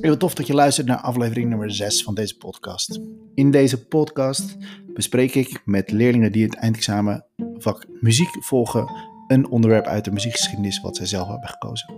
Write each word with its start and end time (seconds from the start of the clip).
Heel 0.00 0.16
tof 0.16 0.34
dat 0.34 0.46
je 0.46 0.54
luistert 0.54 0.86
naar 0.86 1.00
aflevering 1.00 1.48
nummer 1.48 1.72
6 1.72 2.02
van 2.02 2.14
deze 2.14 2.36
podcast. 2.36 3.00
In 3.34 3.50
deze 3.50 3.86
podcast 3.86 4.56
bespreek 4.94 5.34
ik 5.34 5.62
met 5.64 5.90
leerlingen 5.90 6.32
die 6.32 6.44
het 6.44 6.54
eindexamen 6.54 7.24
vak 7.58 7.86
muziek 8.00 8.44
volgen 8.44 8.92
een 9.28 9.48
onderwerp 9.48 9.86
uit 9.86 10.04
de 10.04 10.10
muziekgeschiedenis 10.10 10.80
wat 10.80 10.96
zij 10.96 11.06
zelf 11.06 11.28
hebben 11.28 11.48
gekozen. 11.48 11.94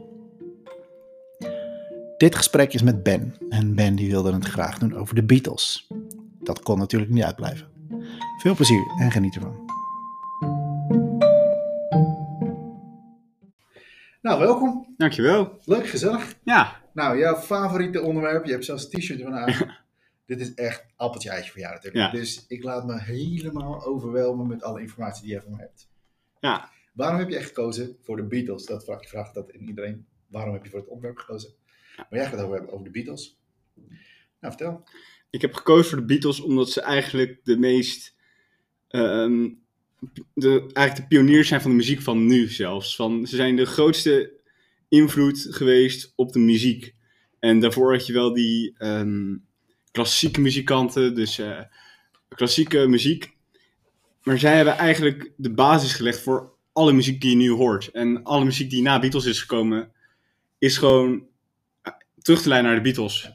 Dit 2.16 2.34
gesprek 2.34 2.72
is 2.72 2.82
met 2.82 3.02
Ben 3.02 3.34
en 3.48 3.74
Ben 3.74 3.94
die 3.94 4.10
wilde 4.10 4.32
het 4.32 4.44
graag 4.44 4.78
doen 4.78 4.94
over 4.94 5.14
de 5.14 5.22
Beatles. 5.22 5.88
Dat 6.40 6.62
kon 6.62 6.78
natuurlijk 6.78 7.10
niet 7.10 7.24
uitblijven. 7.24 7.66
Veel 8.38 8.54
plezier 8.54 8.92
en 8.98 9.10
geniet 9.10 9.34
ervan. 9.34 9.70
Nou, 14.22 14.38
welkom. 14.38 14.94
Dankjewel. 14.96 15.58
Leuk, 15.64 15.86
gezellig. 15.86 16.34
Ja, 16.42 16.81
Nou, 16.92 17.18
jouw 17.18 17.36
favoriete 17.36 18.00
onderwerp, 18.00 18.44
je 18.44 18.52
hebt 18.52 18.64
zelfs 18.64 18.84
een 18.92 19.00
t-shirt 19.00 19.22
aan. 19.24 19.76
Dit 20.26 20.40
is 20.40 20.54
echt 20.54 20.84
appeltje 20.96 21.30
eitje 21.30 21.50
voor 21.50 21.60
jou 21.60 21.74
natuurlijk. 21.74 22.04
Ja. 22.12 22.18
Dus 22.18 22.44
ik 22.48 22.62
laat 22.62 22.86
me 22.86 23.00
helemaal 23.00 23.84
overwelmen 23.84 24.46
met 24.46 24.62
alle 24.62 24.80
informatie 24.80 25.22
die 25.22 25.32
jij 25.32 25.40
van 25.40 25.50
me 25.50 25.58
hebt. 25.58 25.88
ja. 26.40 26.70
Waarom 26.92 27.18
heb 27.18 27.28
je 27.28 27.36
echt 27.36 27.46
gekozen 27.46 27.96
voor 28.00 28.16
de 28.16 28.22
Beatles? 28.22 28.66
Dat 28.66 28.84
vraag 28.84 29.00
ik 29.02 29.08
vraag 29.08 29.32
dat 29.32 29.50
in 29.50 29.68
iedereen. 29.68 30.06
Waarom 30.26 30.52
heb 30.52 30.64
je 30.64 30.70
voor 30.70 30.78
het 30.78 30.88
onderwerp 30.88 31.18
gekozen? 31.18 31.50
Maar 31.96 32.06
jij 32.10 32.22
gaat 32.24 32.32
het 32.32 32.42
over 32.42 32.54
hebben 32.54 32.72
over 32.72 32.84
de 32.84 32.90
Beatles. 32.90 33.38
Nou, 34.40 34.54
vertel. 34.56 34.84
Ik 35.30 35.40
heb 35.40 35.54
gekozen 35.54 35.84
voor 35.90 35.98
de 35.98 36.04
Beatles 36.04 36.40
omdat 36.40 36.70
ze 36.70 36.80
eigenlijk 36.80 37.40
de 37.44 37.58
meest. 37.58 38.14
ehm, 38.88 39.48
de, 40.34 40.70
eigenlijk 40.72 40.96
de 40.96 41.16
pioniers 41.16 41.48
zijn 41.48 41.60
van 41.60 41.70
de 41.70 41.76
muziek 41.76 42.00
van 42.00 42.26
nu 42.26 42.48
zelfs. 42.48 42.96
Van, 42.96 43.26
ze 43.26 43.36
zijn 43.36 43.56
de 43.56 43.66
grootste 43.66 44.32
invloed 44.92 45.46
geweest 45.50 46.12
op 46.16 46.32
de 46.32 46.38
muziek. 46.38 46.94
En 47.38 47.60
daarvoor 47.60 47.92
had 47.92 48.06
je 48.06 48.12
wel 48.12 48.32
die 48.32 48.74
ehm, 48.78 49.36
klassieke 49.90 50.40
muzikanten, 50.40 51.14
dus 51.14 51.38
eh, 51.38 51.60
klassieke 52.28 52.86
muziek. 52.88 53.36
Maar 54.22 54.38
zij 54.38 54.56
hebben 54.56 54.76
eigenlijk 54.76 55.32
de 55.36 55.50
basis 55.50 55.92
gelegd 55.92 56.20
voor 56.20 56.52
alle 56.72 56.92
muziek 56.92 57.20
die 57.20 57.30
je 57.30 57.36
nu 57.36 57.50
hoort. 57.50 57.90
En 57.90 58.22
alle 58.22 58.44
muziek 58.44 58.70
die 58.70 58.82
na 58.82 58.98
Beatles 58.98 59.24
is 59.24 59.40
gekomen, 59.40 59.92
is 60.58 60.76
gewoon 60.76 61.26
eh, 61.82 61.92
terug 62.18 62.42
te 62.42 62.48
leiden 62.48 62.70
naar 62.70 62.82
de 62.82 62.90
Beatles. 62.90 63.32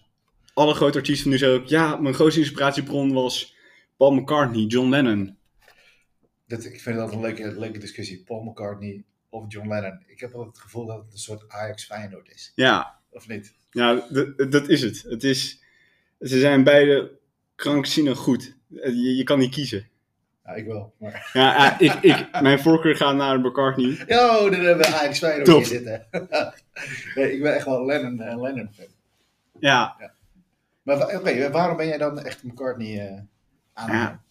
Alle 0.54 0.74
grote 0.74 0.98
artiesten 0.98 1.30
nu 1.30 1.38
zeggen 1.38 1.60
ook, 1.60 1.68
ja, 1.68 1.96
mijn 1.96 2.14
grootste 2.14 2.40
inspiratiebron 2.40 3.14
was 3.14 3.56
Paul 3.98 4.12
McCartney, 4.12 4.64
John 4.66 4.90
Lennon. 4.90 5.38
Dat, 6.48 6.66
ik 6.66 6.82
vind 6.82 6.96
dat 6.96 7.14
een 7.14 7.22
leuke, 7.22 7.60
leuke 7.60 7.80
discussie. 7.80 8.24
Paul 8.24 8.44
McCartney 8.44 9.04
of 9.30 9.46
John 9.48 9.68
Lennon. 9.68 10.04
Ik 10.08 10.20
heb 10.20 10.34
altijd 10.34 10.54
het 10.54 10.64
gevoel 10.64 10.86
dat 10.86 10.98
het 11.04 11.12
een 11.14 11.18
soort 11.20 11.44
Ajax 11.48 11.86
Feyenoord 11.86 12.30
is. 12.30 12.52
Ja, 12.56 13.00
Of 13.10 13.28
niet? 13.28 13.56
ja 13.72 14.02
dat 14.50 14.68
is 14.70 14.82
het. 14.82 15.02
het 15.10 15.24
is, 15.24 15.64
ze 16.20 16.40
zijn 16.40 16.64
beide 16.64 17.12
krankzinnig 17.56 18.18
goed. 18.18 18.56
Eh, 18.76 18.90
Je, 18.94 19.16
je 19.16 19.24
kan 19.24 19.40
niet 19.40 19.52
kiezen. 19.54 19.88
Ja, 20.46 20.54
ik 20.54 20.66
wel. 20.66 20.94
Maar... 21.00 21.30
Ja, 21.34 21.80
ik, 21.80 21.94
ik, 21.94 22.42
mijn 22.42 22.60
voorkeur 22.60 22.96
gaat 22.96 23.16
naar 23.16 23.40
McCartney. 23.40 23.88
Yo, 24.08 24.50
daar 24.50 24.62
hebben 24.62 24.86
we 24.88 24.96
Ajax 24.96 25.20
Feyenoord 25.20 25.48
hier 25.48 25.66
zitten. 25.66 26.08
nee, 27.16 27.34
ik 27.34 27.42
ben 27.42 27.56
echt 27.56 27.66
wel 27.66 27.86
Lennon, 27.86 28.22
eh, 28.22 28.42
Lennon 28.42 28.70
fan. 28.74 28.86
Ja, 29.60 30.12
Maar 30.84 31.16
oké, 31.16 31.52
waarom 31.52 31.78
ben 31.78 31.88
jij 31.88 31.98
dan 31.98 32.20
echt 32.20 32.44
McCartney 32.44 33.08
eh 33.08 33.22
aan? 33.74 33.92
Ja. 33.92 34.22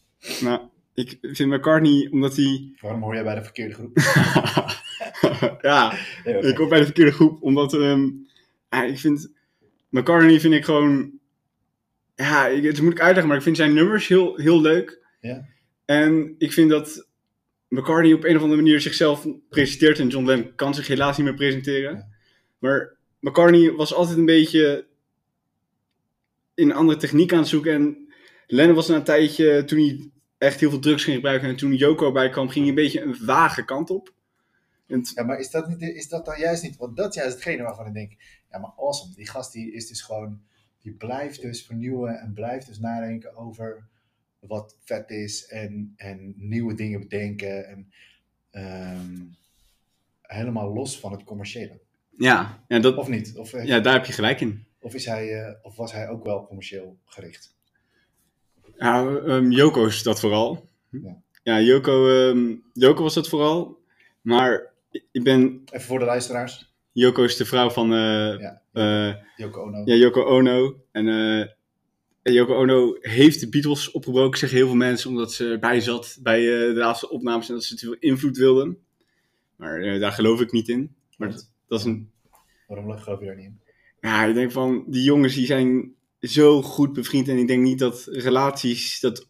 nou, 0.41 0.61
ik 0.95 1.19
vind 1.23 1.51
McCartney 1.53 2.09
omdat 2.11 2.37
hij... 2.37 2.75
Waarom 2.81 3.03
hoor 3.03 3.15
jij 3.15 3.25
bij 3.25 3.35
de 3.35 3.43
verkeerde 3.43 3.75
groep? 3.75 3.97
ja, 5.61 5.99
ik 6.25 6.57
hoor 6.57 6.69
bij 6.69 6.79
de 6.79 6.85
verkeerde 6.85 7.13
groep, 7.13 7.43
omdat 7.43 7.75
ehm, 7.75 8.09
ja, 8.71 8.85
ik 8.85 8.99
vind 8.99 9.33
McCartney 9.89 10.41
vind 10.41 10.55
ik 10.55 10.65
gewoon, 10.65 11.11
ja, 12.15 12.47
ik, 12.47 12.63
het 12.63 12.73
is 12.73 12.81
moeilijk 12.81 13.03
uitleggen, 13.03 13.29
maar 13.29 13.37
ik 13.37 13.43
vind 13.43 13.57
zijn 13.57 13.75
nummers 13.75 14.07
heel, 14.07 14.37
heel 14.37 14.61
leuk. 14.61 15.05
Ja. 15.21 15.47
En 15.85 16.35
ik 16.39 16.53
vind 16.53 16.71
dat 16.71 17.09
McCartney 17.69 18.13
op 18.13 18.25
een 18.25 18.37
of 18.37 18.43
andere 18.43 18.63
manier 18.63 18.81
zichzelf 18.81 19.27
presenteert 19.49 19.99
en 19.99 20.09
John 20.09 20.27
Lennon 20.27 20.55
kan 20.55 20.75
zich 20.75 20.87
helaas 20.87 21.17
niet 21.17 21.27
meer 21.27 21.35
presenteren. 21.35 21.95
Ja. 21.95 22.09
Maar 22.59 22.97
McCartney 23.21 23.73
was 23.73 23.95
altijd 23.95 24.19
een 24.19 24.25
beetje 24.25 24.87
in 26.55 26.71
een 26.71 26.77
andere 26.77 26.99
techniek 26.99 27.33
aan 27.33 27.39
het 27.39 27.49
zoeken 27.49 27.73
en 27.73 28.07
Lennon 28.47 28.75
was 28.75 28.89
na 28.89 28.95
een 28.95 29.05
tijdje, 29.05 29.65
toen 29.65 29.79
hij 29.79 30.11
echt 30.39 30.61
heel 30.61 30.71
veel 30.71 30.79
drugs 30.79 31.05
ging 31.05 31.17
gebruiken 31.17 31.49
en 31.49 31.57
toen 31.57 31.75
Yoko 31.75 32.13
bij 32.13 32.29
kwam, 32.29 32.49
ging 32.49 32.61
hij 32.61 32.69
een 32.69 32.83
beetje 32.83 33.03
een 33.03 33.17
vage 33.17 33.65
kant 33.65 33.91
op. 33.91 34.15
Ja, 34.87 35.25
maar 35.25 35.39
is 35.39 35.51
dat, 35.51 35.69
niet, 35.69 35.81
is 35.83 36.09
dat 36.09 36.25
dan 36.25 36.39
juist 36.39 36.63
niet? 36.63 36.77
Want 36.77 36.97
dat 36.97 37.09
is 37.09 37.15
juist 37.15 37.35
hetgene 37.35 37.63
waarvan 37.63 37.87
ik 37.87 37.93
denk, 37.93 38.13
ja, 38.51 38.59
maar 38.59 38.73
awesome. 38.77 39.15
Die 39.15 39.29
gast 39.29 39.53
die 39.53 39.73
is 39.73 39.89
dus 39.89 40.03
gewoon, 40.03 40.41
die 40.79 40.93
blijft 40.93 41.43
dus 41.43 41.65
vernieuwen 41.67 42.21
en 42.21 42.33
blijft 42.33 42.67
dus 42.67 42.79
nadenken 42.79 43.37
over 43.37 43.89
wat 44.41 44.77
vet 44.81 45.11
is 45.11 45.47
en, 45.47 45.93
en 45.97 46.35
nieuwe 46.37 46.75
dingen 46.75 47.01
bedenken. 47.01 47.67
En 47.69 47.93
ehm, 48.51 49.25
helemaal 50.23 50.73
los 50.73 51.01
van 51.01 51.13
het 51.13 51.25
commerciële. 51.25 51.81
ja, 52.19 52.65
ja, 52.69 52.79
dat, 52.79 52.97
Of 52.97 53.09
niet? 53.09 53.37
Of, 53.37 53.53
eh, 53.53 53.65
ja, 53.65 53.81
daar 53.81 53.93
heb 53.93 54.05
je 54.05 54.13
gelijk 54.13 54.41
in. 54.41 54.67
of, 54.81 54.95
is 54.95 55.05
hij, 55.07 55.45
eh, 55.45 55.55
of 55.63 55.77
was 55.77 55.93
hij 55.93 56.09
ook 56.09 56.25
wel 56.25 56.47
commercieel 56.47 56.99
gericht? 57.05 57.55
Ja, 58.77 59.07
ehm, 59.07 59.51
Joko 59.51 59.87
is 59.87 60.03
dat 60.03 60.21
vooral. 60.21 60.69
Ja. 60.91 61.23
Ja, 61.43 61.61
Joko, 61.61 62.09
ehm, 62.09 62.55
Joko 62.73 63.03
was 63.03 63.15
dat 63.15 63.29
vooral. 63.29 63.85
Maar 64.21 64.75
ik 65.13 65.23
ben, 65.23 65.63
Even 65.71 65.87
voor 65.87 65.99
de 65.99 66.05
luisteraars. 66.05 66.75
Joko 66.93 67.23
is 67.23 67.37
de 67.37 67.45
vrouw 67.45 67.71
van 67.71 67.93
eh, 67.93 68.39
Ja, 68.39 68.63
eh, 68.73 69.15
Yoko 69.37 69.63
Ono. 69.63 69.83
ja, 69.85 69.95
Yoko 69.95 70.25
Ono. 70.25 70.85
En 70.93 71.09
eh, 71.09 71.55
en 72.23 72.33
Yoko 72.33 72.55
Ono 72.55 72.97
heeft 73.01 73.41
de 73.41 73.49
Beatles 73.49 73.91
opgebroken, 73.91 74.39
zeggen 74.39 74.59
heel 74.59 74.67
veel 74.67 74.77
mensen, 74.77 75.11
omdat 75.11 75.33
ze 75.33 75.51
erbij 75.51 75.81
zat 75.81 76.19
bij 76.23 76.41
de 76.45 76.73
laatste 76.75 77.11
opnames 77.11 77.49
en 77.49 77.55
dat 77.55 77.65
ze 77.65 77.75
te 77.75 77.87
veel 77.87 77.97
invloed 77.99 78.37
wilden. 78.37 78.79
Maar 79.57 79.99
daar 79.99 80.13
geloof 80.13 80.41
ik 80.41 80.53
niet 80.53 80.69
in. 80.69 80.95
Maar 81.17 81.31
dat, 81.31 81.51
dat 81.67 81.79
is 81.79 81.85
een 81.85 82.11
Waarom 82.67 82.99
geloof 82.99 83.21
je 83.21 83.27
daar 83.27 83.37
niet 83.37 83.45
in? 83.45 83.61
Ja, 84.01 84.25
ik 84.25 84.35
denk 84.35 84.53
van, 84.53 84.85
die 84.87 85.03
jongens 85.03 85.35
die 85.35 85.47
zijn 85.47 85.95
zo 86.21 86.63
goed 86.63 86.93
bevriend. 86.93 87.29
En 87.29 87.37
ik 87.37 87.47
denk 87.47 87.63
niet 87.63 87.79
dat 87.79 88.07
relaties, 88.11 89.01
dat, 89.01 89.29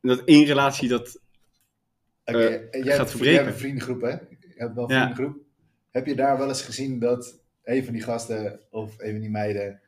dat 0.00 0.24
één 0.24 0.44
relatie 0.44 0.88
dat... 0.88 1.20
Jij, 2.24 2.70
gaat 2.70 3.10
verbreken. 3.10 3.18
jij 3.18 3.34
hebt 3.34 3.46
een 3.46 3.58
vriendengroep, 3.58 4.00
hè? 4.00 4.16
Wel 4.68 4.90
een 4.90 4.94
Ja. 4.94 5.02
vriendengroep. 5.02 5.42
Heb 5.90 6.06
je 6.06 6.14
daar 6.14 6.38
wel 6.38 6.48
eens 6.48 6.62
gezien 6.62 6.98
dat 6.98 7.40
een 7.64 7.84
van 7.84 7.92
die 7.92 8.02
gasten 8.02 8.60
of 8.70 8.94
een 8.98 9.10
van 9.10 9.20
die 9.20 9.30
meiden 9.30 9.80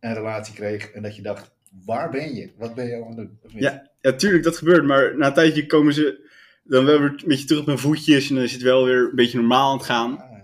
een 0.00 0.14
relatie 0.14 0.54
kreeg 0.54 0.90
en 0.90 1.02
dat 1.02 1.16
je 1.16 1.22
dacht, 1.22 1.50
waar 1.84 2.10
ben 2.10 2.34
je? 2.34 2.50
Wat 2.58 2.74
ben 2.74 2.86
je 2.86 2.94
aan 3.04 3.08
het 3.08 3.16
doen? 3.16 3.38
Ja. 3.60 3.90
Ja, 4.00 4.12
tuurlijk, 4.12 4.44
dat 4.44 4.56
gebeurt. 4.56 4.84
Maar 4.84 5.16
na 5.16 5.26
een 5.26 5.34
tijdje 5.34 5.66
komen 5.66 5.94
ze 5.94 6.28
dan 6.64 6.84
wel 6.84 6.98
weer 7.00 7.08
een 7.08 7.22
beetje 7.26 7.46
terug 7.46 7.60
op 7.60 7.66
hun 7.66 7.78
voetjes. 7.78 8.28
En 8.28 8.34
dan 8.34 8.44
is 8.44 8.52
het 8.52 8.62
wel 8.62 8.84
weer 8.84 9.08
een 9.08 9.14
beetje 9.14 9.38
normaal 9.38 9.70
aan 9.70 9.76
het 9.76 9.86
gaan. 9.86 10.18
Ah, 10.20 10.30
ja. 10.30 10.40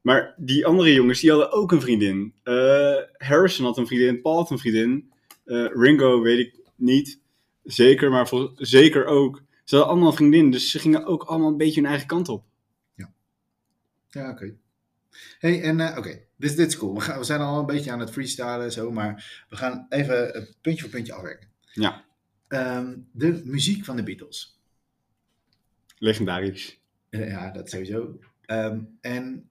Maar 0.00 0.34
die 0.36 0.66
andere 0.66 0.92
jongens, 0.94 1.20
die 1.20 1.30
hadden 1.30 1.52
ook 1.52 1.72
een 1.72 1.80
vriendin. 1.80 2.34
Eh, 2.42 2.94
Harrison 3.16 3.64
had 3.66 3.76
een 3.78 3.86
vriendin, 3.86 4.20
Paul 4.20 4.36
had 4.36 4.50
een 4.50 4.58
vriendin. 4.58 5.10
Eh, 5.44 5.66
Ringo 5.72 6.20
weet 6.22 6.38
ik 6.38 6.60
niet. 6.76 7.20
Zeker, 7.62 8.10
maar 8.10 8.28
voor, 8.28 8.52
zeker 8.56 9.04
ook. 9.04 9.42
Ze 9.64 9.74
hadden 9.74 9.92
allemaal 9.92 10.10
een 10.10 10.16
vriendin, 10.16 10.50
dus 10.50 10.70
ze 10.70 10.78
gingen 10.78 11.04
ook 11.04 11.22
allemaal 11.22 11.48
een 11.50 11.56
beetje 11.56 11.80
hun 11.80 11.90
eigen 11.90 12.06
kant 12.06 12.28
op. 12.28 12.44
Ja, 14.16 14.30
oké. 14.30 14.54
Hey, 15.38 15.62
en 15.62 15.80
eh, 15.80 15.98
oké, 15.98 16.20
dit, 16.36 16.56
dit 16.56 16.68
is 16.68 16.76
cool. 16.76 16.94
We, 16.94 17.00
gaan, 17.00 17.18
we 17.18 17.24
zijn 17.24 17.40
al 17.40 17.58
een 17.58 17.66
beetje 17.66 17.90
aan 17.92 18.00
het 18.00 18.10
freestylen 18.10 18.64
en 18.64 18.72
zo, 18.72 18.90
maar 18.90 19.44
we 19.48 19.56
gaan 19.56 19.86
even 19.88 20.48
puntje 20.60 20.82
voor 20.82 20.90
puntje 20.90 21.12
afwerken. 21.12 21.48
Ja. 21.72 22.04
Ehm, 22.48 22.96
de 23.12 23.42
muziek 23.44 23.84
van 23.84 23.96
de 23.96 24.02
Beatles. 24.02 24.60
Legendarisch. 25.98 26.80
Eh, 27.08 27.28
Ja, 27.28 27.50
dat 27.50 27.70
sowieso. 27.70 28.18
Ehm, 28.44 28.80
en 29.00 29.50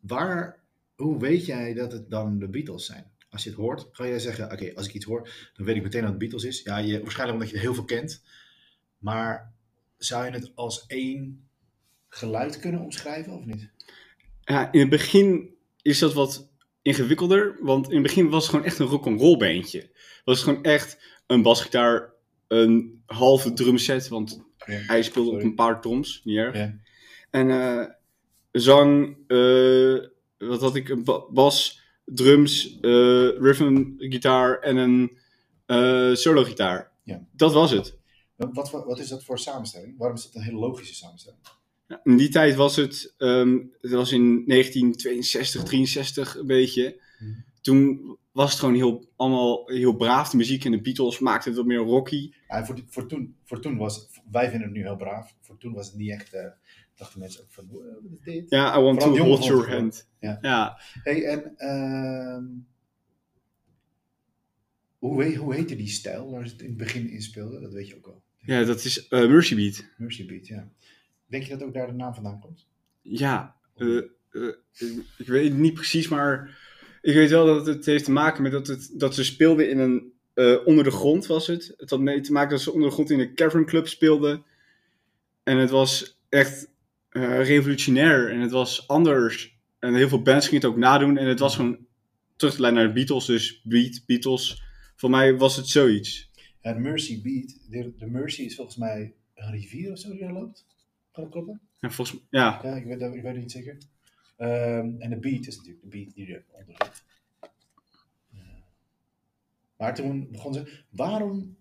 waar, 0.00 0.60
hoe 0.96 1.18
weet 1.18 1.46
jij 1.46 1.74
dat 1.74 1.92
het 1.92 2.10
dan 2.10 2.38
de 2.38 2.48
Beatles 2.48 2.86
zijn? 2.86 3.10
Als 3.30 3.44
je 3.44 3.50
het 3.50 3.58
hoort, 3.58 3.88
ga 3.90 4.06
jij 4.06 4.18
zeggen, 4.18 4.52
oké, 4.52 4.74
als 4.74 4.86
ik 4.86 4.94
iets 4.94 5.04
hoor, 5.04 5.50
dan 5.54 5.66
weet 5.66 5.76
ik 5.76 5.82
meteen 5.82 6.00
dat 6.00 6.10
het 6.10 6.18
Beatles 6.18 6.44
is. 6.44 6.62
Ja, 6.62 6.76
je, 6.78 7.00
waarschijnlijk 7.00 7.38
omdat 7.38 7.50
je 7.50 7.56
er 7.56 7.62
heel 7.62 7.74
veel 7.74 7.84
kent. 7.84 8.22
Maar 8.98 9.52
zou 9.96 10.24
je 10.24 10.30
het 10.30 10.52
als 10.54 10.86
één 10.86 11.47
geluid 12.08 12.58
kunnen 12.60 12.80
omschrijven 12.80 13.32
of 13.32 13.44
niet? 13.44 13.70
Ja, 14.40 14.72
in 14.72 14.80
het 14.80 14.88
begin 14.90 15.54
is 15.82 15.98
dat 15.98 16.12
wat 16.14 16.48
ingewikkelder, 16.82 17.58
want 17.60 17.86
in 17.88 17.94
het 17.94 18.02
begin 18.02 18.28
was 18.28 18.42
het 18.42 18.50
gewoon 18.50 18.64
echt 18.66 18.78
een 18.78 18.86
rock'n'roll 18.86 19.36
bandje. 19.36 19.78
Het 19.80 20.22
was 20.24 20.42
gewoon 20.42 20.62
echt 20.62 20.98
een 21.26 21.42
basgitaar, 21.42 22.12
een 22.48 23.02
halve 23.06 23.52
drumset, 23.52 24.08
want 24.08 24.46
Ja. 24.66 24.74
hij 24.78 25.02
speelde 25.02 25.30
op 25.30 25.42
een 25.42 25.54
paar 25.54 25.80
toms, 25.80 26.20
niet 26.24 26.36
erg. 26.36 26.56
Ja. 26.56 26.74
En 27.30 27.50
eh, 27.50 27.84
zang, 28.52 29.16
eh, 29.26 29.98
wat 30.38 30.60
had 30.60 30.74
ik, 30.76 30.88
een 30.88 31.04
ba- 31.04 31.24
bas, 31.30 31.82
drums, 32.04 32.78
eh 32.80 33.28
rhythm 33.38 33.84
gitaar 33.98 34.58
en 34.58 34.76
een 34.76 36.16
solo 36.16 36.44
gitaar. 36.44 36.92
Ja. 37.02 37.26
Dat 37.32 37.52
was 37.52 37.70
het. 37.70 37.96
Wat, 38.36 38.70
wat, 38.70 38.84
wat 38.84 38.98
is 38.98 39.08
dat 39.08 39.24
voor 39.24 39.38
samenstelling? 39.38 39.98
Waarom 39.98 40.16
is 40.16 40.22
dat 40.24 40.34
een 40.34 40.42
hele 40.42 40.58
logische 40.58 40.94
samenstelling? 40.94 41.40
In 42.02 42.16
die 42.16 42.28
tijd 42.28 42.54
was 42.54 42.76
het, 42.76 43.14
ehm, 43.18 43.58
het 43.80 43.90
was 43.90 44.12
in 44.12 44.42
1962, 44.46 45.62
63 45.62 46.36
een 46.36 46.46
beetje. 46.46 47.00
Mhm. 47.18 47.32
toen 47.60 48.16
was 48.32 48.50
het 48.50 48.58
gewoon 48.60 48.74
heel, 48.74 49.08
allemaal 49.16 49.68
heel 49.68 49.96
braaf, 49.96 50.30
de 50.30 50.36
muziek. 50.36 50.64
En 50.64 50.70
de 50.70 50.80
Beatles 50.80 51.18
maakten 51.18 51.48
het 51.50 51.58
wat 51.58 51.68
meer 51.68 51.78
rocky. 51.78 52.32
Ja, 52.48 52.64
voor, 52.64 52.84
voor, 52.88 53.06
toen, 53.06 53.36
voor 53.44 53.60
toen 53.60 53.76
was 53.76 54.08
wij 54.30 54.50
vinden 54.50 54.68
het 54.68 54.76
nu 54.76 54.82
heel 54.82 54.96
braaf. 54.96 55.34
Voor 55.40 55.56
toen 55.58 55.72
was 55.72 55.86
het 55.86 55.96
niet 55.96 56.10
echt. 56.10 56.32
eh 56.34 56.46
dachten 56.98 57.20
mensen 57.20 57.42
ook 57.42 57.50
van, 57.50 57.66
"Wow, 57.68 58.02
wat 58.02 58.12
is 58.12 58.20
dit? 58.20 58.50
Ja, 58.50 58.78
I 58.78 58.80
want 58.80 59.02
Vooral 59.02 59.16
to 59.18 59.24
hold 59.24 59.44
your 59.44 59.70
hand. 59.70 60.08
Ja. 60.20 60.38
ja. 60.40 60.80
Hey, 61.02 61.24
en 61.24 61.56
ehm, 61.56 62.44
hoe, 64.98 65.22
heet, 65.22 65.36
hoe 65.36 65.54
heette 65.54 65.76
die 65.76 65.88
stijl 65.88 66.30
waar 66.30 66.46
ze 66.46 66.52
het 66.52 66.62
in 66.62 66.68
het 66.68 66.76
begin 66.76 67.10
in 67.10 67.22
speelden? 67.22 67.62
Dat 67.62 67.72
weet 67.72 67.88
je 67.88 67.96
ook 67.96 68.06
wel. 68.06 68.22
Ja, 68.36 68.64
dat 68.64 68.84
is 68.84 69.08
eh, 69.08 69.28
Mercy 69.28 69.54
Beat. 69.54 69.84
Mercy 69.96 70.26
Beat, 70.26 70.46
ja. 70.46 70.68
Denk 71.28 71.42
je 71.42 71.50
dat 71.56 71.62
ook 71.62 71.74
daar 71.74 71.86
de 71.86 71.92
naam 71.92 72.14
vandaan 72.14 72.40
komt? 72.40 72.66
Ja, 73.02 73.56
eh, 73.76 73.96
eh, 73.96 74.02
ik- 75.18 75.26
weet 75.26 75.54
niet 75.54 75.74
precies, 75.74 76.08
maar 76.08 76.58
ik 77.02 77.14
weet 77.14 77.30
wel 77.30 77.46
dat 77.46 77.66
het 77.66 77.86
heeft 77.86 78.04
te 78.04 78.10
maken 78.10 78.42
met 78.42 78.52
dat, 78.52 78.66
het, 78.66 78.90
dat 78.96 79.14
ze 79.14 79.24
speelden 79.24 79.70
in 79.70 79.78
een. 79.78 80.12
eh, 80.34 80.56
onder 80.66 80.84
de 80.84 80.90
grond 80.90 81.26
was 81.26 81.46
het. 81.46 81.74
Het 81.76 81.90
had 81.90 82.00
mee 82.00 82.20
te 82.20 82.32
maken 82.32 82.50
dat 82.50 82.60
ze 82.60 82.72
onder 82.72 82.88
de 82.88 82.94
grond 82.94 83.10
in 83.10 83.20
een 83.20 83.34
cavern 83.34 83.66
club 83.66 83.86
speelden. 83.88 84.44
En 85.42 85.56
het 85.56 85.70
was 85.70 86.20
echt 86.28 86.70
revolutionair 87.10 88.30
en 88.30 88.40
het 88.40 88.50
was 88.50 88.88
anders. 88.88 89.58
En 89.78 89.94
heel 89.94 90.08
veel 90.08 90.22
bands 90.22 90.48
gingen 90.48 90.62
het 90.62 90.70
ook 90.72 90.76
nadoen. 90.78 91.16
En 91.16 91.26
het 91.26 91.38
was 91.38 91.56
gewoon 91.56 91.86
terug 92.36 92.54
te 92.54 92.60
leiden 92.60 92.82
naar 92.82 92.92
de 92.94 92.98
Beatles, 93.00 93.24
dus 93.26 93.60
Beat, 93.64 94.02
Beatles. 94.06 94.62
Voor 94.96 95.10
mij 95.10 95.36
was 95.36 95.56
het 95.56 95.66
zoiets. 95.68 96.30
Ja, 96.62 96.72
de 96.72 96.78
Mercy 96.80 97.22
Beat, 97.22 97.58
de, 97.70 97.92
de 97.98 98.06
Mercy 98.06 98.42
is 98.42 98.54
volgens 98.54 98.76
mij 98.76 99.14
een 99.34 99.50
rivier 99.50 99.92
of 99.92 99.98
zo 99.98 100.10
die 100.10 100.20
daar 100.20 100.32
loopt. 100.32 100.66
Kan 101.18 101.26
dat 101.26 101.36
kloppen? 101.36 101.60
En 101.80 101.92
volgens 101.92 102.20
ja, 102.30 102.60
Ja, 102.62 102.74
ik 102.74 102.84
weet, 102.84 103.00
ik 103.00 103.22
weet 103.22 103.24
het 103.24 103.36
niet 103.36 103.52
zeker. 103.52 103.78
Ehm, 104.36 104.94
en 104.98 105.10
de 105.10 105.16
beat 105.16 105.46
is 105.46 105.56
natuurlijk 105.56 105.82
de 105.82 105.88
beat 105.88 106.14
die 106.14 106.26
eronder 106.26 106.76
zit. 106.78 107.02
Ja. 108.30 108.40
Maar 109.76 109.94
toen 109.94 110.28
begon 110.30 110.54
ze. 110.54 110.82
Waarom 110.90 111.56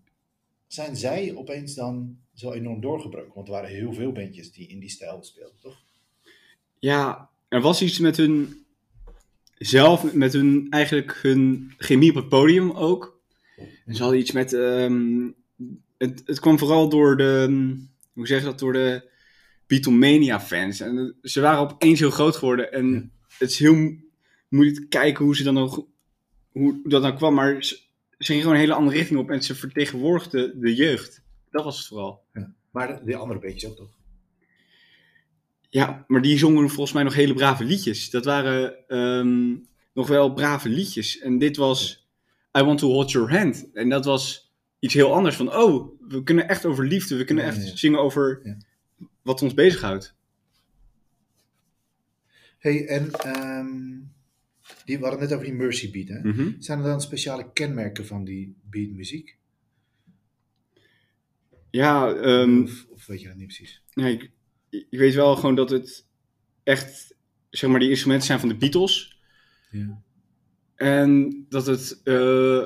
zijn 0.67 0.95
zij 0.95 1.35
opeens 1.35 1.73
dan 1.73 2.17
zo 2.33 2.51
enorm 2.51 2.81
doorgebroken? 2.81 3.33
Want 3.33 3.47
er 3.47 3.53
waren 3.53 3.69
heel 3.69 3.93
veel 3.93 4.11
bandjes 4.11 4.51
die 4.51 4.67
in 4.67 4.79
die 4.79 4.89
stijl 4.89 5.23
speelden, 5.23 5.59
toch? 5.61 5.81
Ja, 6.79 7.29
er 7.47 7.61
was 7.61 7.81
iets 7.81 7.99
met 7.99 8.17
hun 8.17 8.65
zelf, 9.57 10.13
met 10.13 10.33
hun 10.33 10.67
eigenlijk 10.69 11.19
hun 11.21 11.73
chemie 11.77 12.09
op 12.09 12.15
het 12.15 12.29
podium 12.29 12.71
ook. 12.71 13.21
En 13.85 13.95
ze 13.95 14.01
hadden 14.01 14.19
iets 14.19 14.31
met, 14.31 14.53
ehm, 14.53 15.29
het, 15.97 16.21
het 16.25 16.39
kwam 16.39 16.57
vooral 16.57 16.89
door 16.89 17.17
de, 17.17 17.47
hoe 18.13 18.27
zeg 18.27 18.39
je 18.39 18.45
dat, 18.45 18.59
door 18.59 18.73
de 18.73 19.15
Beatlemania 19.67 20.39
fans. 20.39 20.79
En 20.79 21.15
ze 21.21 21.41
waren 21.41 21.59
opeens 21.59 21.99
heel 21.99 22.09
groot 22.11 22.35
geworden 22.35 22.71
en 22.71 22.91
Ja. 22.93 23.03
het 23.37 23.49
is 23.49 23.59
heel 23.59 23.75
mo- 23.75 23.95
moeilijk 24.49 24.89
kijken 24.89 25.25
hoe 25.25 25.35
ze 25.35 25.43
dan 25.43 25.53
nog, 25.53 25.85
hoe 26.51 26.79
dat 26.83 27.01
dan 27.01 27.15
kwam, 27.15 27.33
maar 27.33 27.63
ze, 27.63 27.75
ze 28.17 28.25
gingen 28.25 28.41
gewoon 28.41 28.55
een 28.57 28.61
hele 28.63 28.73
andere 28.73 28.97
richting 28.97 29.19
op 29.19 29.29
en 29.31 29.43
ze 29.43 29.55
vertegenwoordigden 29.55 30.59
de 30.59 30.75
jeugd. 30.75 31.21
Dat 31.51 31.63
was 31.63 31.77
het 31.77 31.87
vooral. 31.87 32.23
Maar 32.71 32.87
de, 32.87 33.05
de 33.05 33.15
andere 33.15 33.39
bandjes 33.39 33.65
ook 33.69 33.75
toch? 33.75 33.95
Ja, 35.69 36.03
maar 36.07 36.21
die 36.21 36.37
zongen 36.37 36.69
volgens 36.69 36.91
mij 36.93 37.03
nog 37.03 37.13
hele 37.13 37.33
brave 37.33 37.63
liedjes. 37.63 38.09
Dat 38.09 38.25
waren 38.25 38.87
ehm, 38.87 39.55
nog 39.93 40.07
wel 40.07 40.33
brave 40.33 40.69
liedjes. 40.69 41.19
En 41.19 41.37
dit 41.37 41.57
was 41.57 42.07
I 42.57 42.61
Want 42.63 42.79
to 42.79 42.87
Hold 42.91 43.11
Your 43.11 43.37
Hand. 43.37 43.69
En 43.73 43.89
dat 43.89 44.05
was 44.05 44.51
iets 44.79 44.93
heel 44.93 45.13
anders. 45.13 45.35
Van, 45.35 45.55
oh, 45.55 45.99
we 46.07 46.23
kunnen 46.23 46.47
echt 46.49 46.65
over 46.65 46.85
liefde. 46.85 47.15
We 47.17 47.23
kunnen 47.23 47.43
Ja, 47.45 47.49
echt 47.51 47.67
ja. 47.69 47.75
zingen 47.75 47.99
over 47.99 48.39
Ja. 48.43 48.57
Wat 49.27 49.41
ons 49.41 49.53
bezighoudt. 49.53 50.15
hey, 52.57 52.87
en 52.87 53.11
ehm, 53.11 53.99
die, 54.85 54.97
we 54.97 55.03
hadden 55.03 55.19
het 55.19 55.19
net 55.19 55.33
over 55.33 55.45
die 55.45 55.55
Mercy 55.55 55.91
Beat, 55.91 56.07
hè? 56.07 56.19
Mhm. 56.29 56.51
Zijn 56.59 56.79
er 56.79 56.85
dan 56.85 57.01
speciale 57.01 57.51
kenmerken 57.53 58.05
van 58.05 58.23
die 58.23 58.55
beatmuziek? 58.61 59.37
Ja, 61.69 62.13
ehm, 62.13 62.61
of, 62.63 62.85
of 62.89 63.05
weet 63.05 63.21
je 63.21 63.27
dat 63.27 63.35
niet 63.35 63.45
precies? 63.45 63.83
nee, 63.93 64.13
ik, 64.13 64.31
ik 64.69 64.99
weet 64.99 65.13
wel 65.13 65.35
gewoon 65.35 65.55
dat 65.55 65.69
het 65.69 66.05
echt, 66.63 67.15
zeg 67.49 67.69
maar, 67.69 67.79
die 67.79 67.89
instrumenten 67.89 68.27
zijn 68.27 68.39
van 68.39 68.49
de 68.49 68.55
Beatles. 68.55 69.19
Ja. 69.71 70.01
En 70.75 71.45
dat 71.49 71.65
het 71.65 72.01
eh 72.03 72.63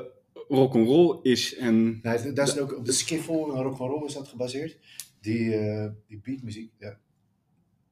rock 0.48 0.74
and 0.74 0.86
roll 0.86 1.18
is. 1.22 1.54
En 1.54 1.98
Nou, 2.02 2.32
daar 2.32 2.46
is 2.46 2.58
ook 2.58 2.76
op 2.76 2.84
de 2.84 2.92
skiffle 2.92 3.52
en 3.52 3.62
rock'n'roll 3.62 4.06
is 4.06 4.14
dat 4.14 4.28
gebaseerd. 4.28 4.78
Die, 5.22 5.56
eh, 5.56 5.90
die 6.06 6.20
beatmuziek, 6.20 6.72
ja. 6.78 6.98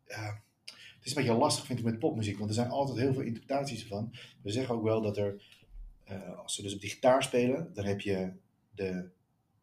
ja. 0.06 0.42
Het 0.64 1.08
is 1.08 1.16
een 1.16 1.22
beetje 1.22 1.38
lastig, 1.38 1.66
vind 1.66 1.78
ik, 1.78 1.84
met 1.84 1.98
popmuziek, 1.98 2.36
want 2.36 2.48
er 2.48 2.54
zijn 2.54 2.70
altijd 2.70 2.98
heel 2.98 3.12
veel 3.12 3.22
interpretaties 3.22 3.82
ervan. 3.82 4.14
We 4.42 4.50
zeggen 4.50 4.74
ook 4.74 4.82
wel 4.82 5.02
dat 5.02 5.16
er, 5.16 5.42
eh, 6.04 6.38
als 6.38 6.54
ze 6.54 6.62
dus 6.62 6.74
op 6.74 6.80
die 6.80 6.90
gitaar 6.90 7.22
spelen, 7.22 7.70
dan 7.74 7.84
heb 7.84 8.00
je 8.00 8.32
de 8.74 9.08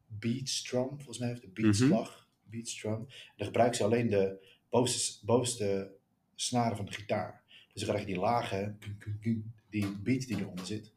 beatstrum, 0.07 0.87
volgens 0.87 1.19
mij, 1.19 1.31
of 1.31 1.39
de 1.39 1.47
beatslag, 1.47 2.27
beatstrum. 2.43 2.99
En 2.99 3.33
dan 3.35 3.45
gebruiken 3.45 3.77
ze 3.77 3.83
alleen 3.83 4.09
de 4.09 4.47
bovenste, 4.69 5.25
bovenste 5.25 5.95
snaren 6.35 6.77
van 6.77 6.85
de 6.85 6.91
gitaar. 6.91 7.43
Dus 7.73 7.81
dan 7.81 7.95
krijg 7.95 8.07
je 8.07 8.13
die 8.13 8.21
lage, 8.21 8.75
die 9.69 9.97
beat 9.97 10.27
die 10.27 10.37
eronder 10.37 10.65
zit. 10.65 10.93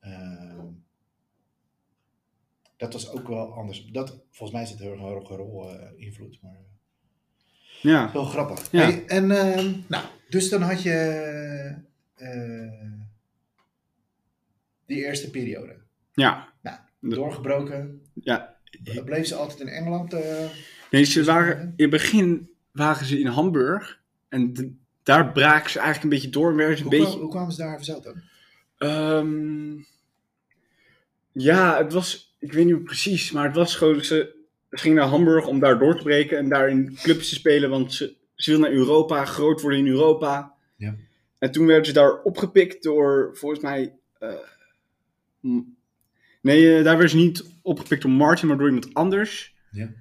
Ehm, 0.00 0.66
dat 2.80 2.92
was 2.92 3.10
ook 3.10 3.28
wel 3.28 3.52
anders. 3.54 3.84
Dat, 3.92 4.20
volgens 4.30 4.50
mij 4.52 4.62
is 4.62 4.70
het 4.70 4.80
een 4.80 4.96
rock'n'roll 4.96 5.68
eh 5.68 6.06
invloed. 6.06 6.38
Maar 6.42 6.52
eh, 6.52 6.58
ja, 7.82 8.12
wel 8.12 8.24
grappig. 8.24 8.70
Ja. 8.70 8.80
Hey, 8.82 9.06
en, 9.06 9.30
ehm, 9.30 9.72
nou, 9.88 10.04
dus 10.28 10.48
dan 10.48 10.62
had 10.62 10.82
je 10.82 10.98
eh, 12.14 12.90
die 14.86 15.04
eerste 15.04 15.30
periode. 15.30 15.76
ja. 16.14 16.48
Doorgebroken. 17.02 18.02
Ja. 18.14 18.56
Bleef 19.04 19.26
ze 19.26 19.34
altijd 19.34 19.60
in 19.60 19.68
Engeland? 19.68 20.12
eh, 20.12 20.44
Nee, 20.90 21.04
ze 21.04 21.24
waren, 21.24 21.60
in 21.60 21.72
het 21.76 21.90
begin 21.90 22.50
waren 22.72 23.06
ze 23.06 23.20
in 23.20 23.26
Hamburg. 23.26 24.00
En 24.28 24.78
daar 25.02 25.32
braken 25.32 25.70
ze 25.70 25.78
eigenlijk 25.78 26.04
een 26.04 26.20
beetje 26.20 26.40
door. 26.40 26.56
Werden 26.56 26.76
ze 26.76 26.84
een 26.84 26.90
hoe, 26.90 26.98
beetje... 26.98 27.18
hoe 27.18 27.30
kwamen 27.30 27.52
ze 27.52 27.62
daar 27.62 27.76
verzeld 27.76 28.04
dan? 28.04 28.22
Ehm, 28.78 29.82
ja, 31.32 31.76
het 31.76 31.92
was, 31.92 32.29
ik 32.40 32.52
weet 32.52 32.66
niet 32.66 32.84
precies, 32.84 33.32
maar 33.32 33.46
het 33.46 33.56
was 33.56 33.76
gewoon, 33.76 34.04
ze, 34.04 34.36
ze 34.70 34.76
gingen 34.76 34.96
naar 34.96 35.08
Hamburg 35.08 35.46
om 35.46 35.58
daar 35.58 35.78
door 35.78 35.96
te 35.96 36.02
breken 36.02 36.38
en 36.38 36.48
daar 36.48 36.68
in 36.68 36.94
clubs 37.02 37.28
te 37.28 37.34
spelen, 37.34 37.70
want 37.70 37.92
ze, 37.94 38.16
ze 38.34 38.50
wilden 38.50 38.70
naar 38.70 38.78
Europa, 38.78 39.24
groot 39.24 39.60
worden 39.60 39.78
in 39.78 39.86
Europa. 39.86 40.54
Ja. 40.76 40.96
En 41.38 41.50
toen 41.50 41.66
werden 41.66 41.86
ze 41.86 41.92
daar 41.92 42.22
opgepikt 42.22 42.82
door, 42.82 43.30
volgens 43.32 43.60
mij, 43.60 43.94
eh, 44.18 44.34
nee, 46.40 46.76
eh, 46.76 46.84
daar 46.84 46.96
werden 46.96 47.10
ze 47.10 47.16
niet 47.16 47.54
opgepikt 47.62 48.02
door 48.02 48.10
Martin, 48.10 48.48
maar 48.48 48.58
door 48.58 48.66
iemand 48.66 48.94
anders. 48.94 49.54
Ja. 49.70 49.92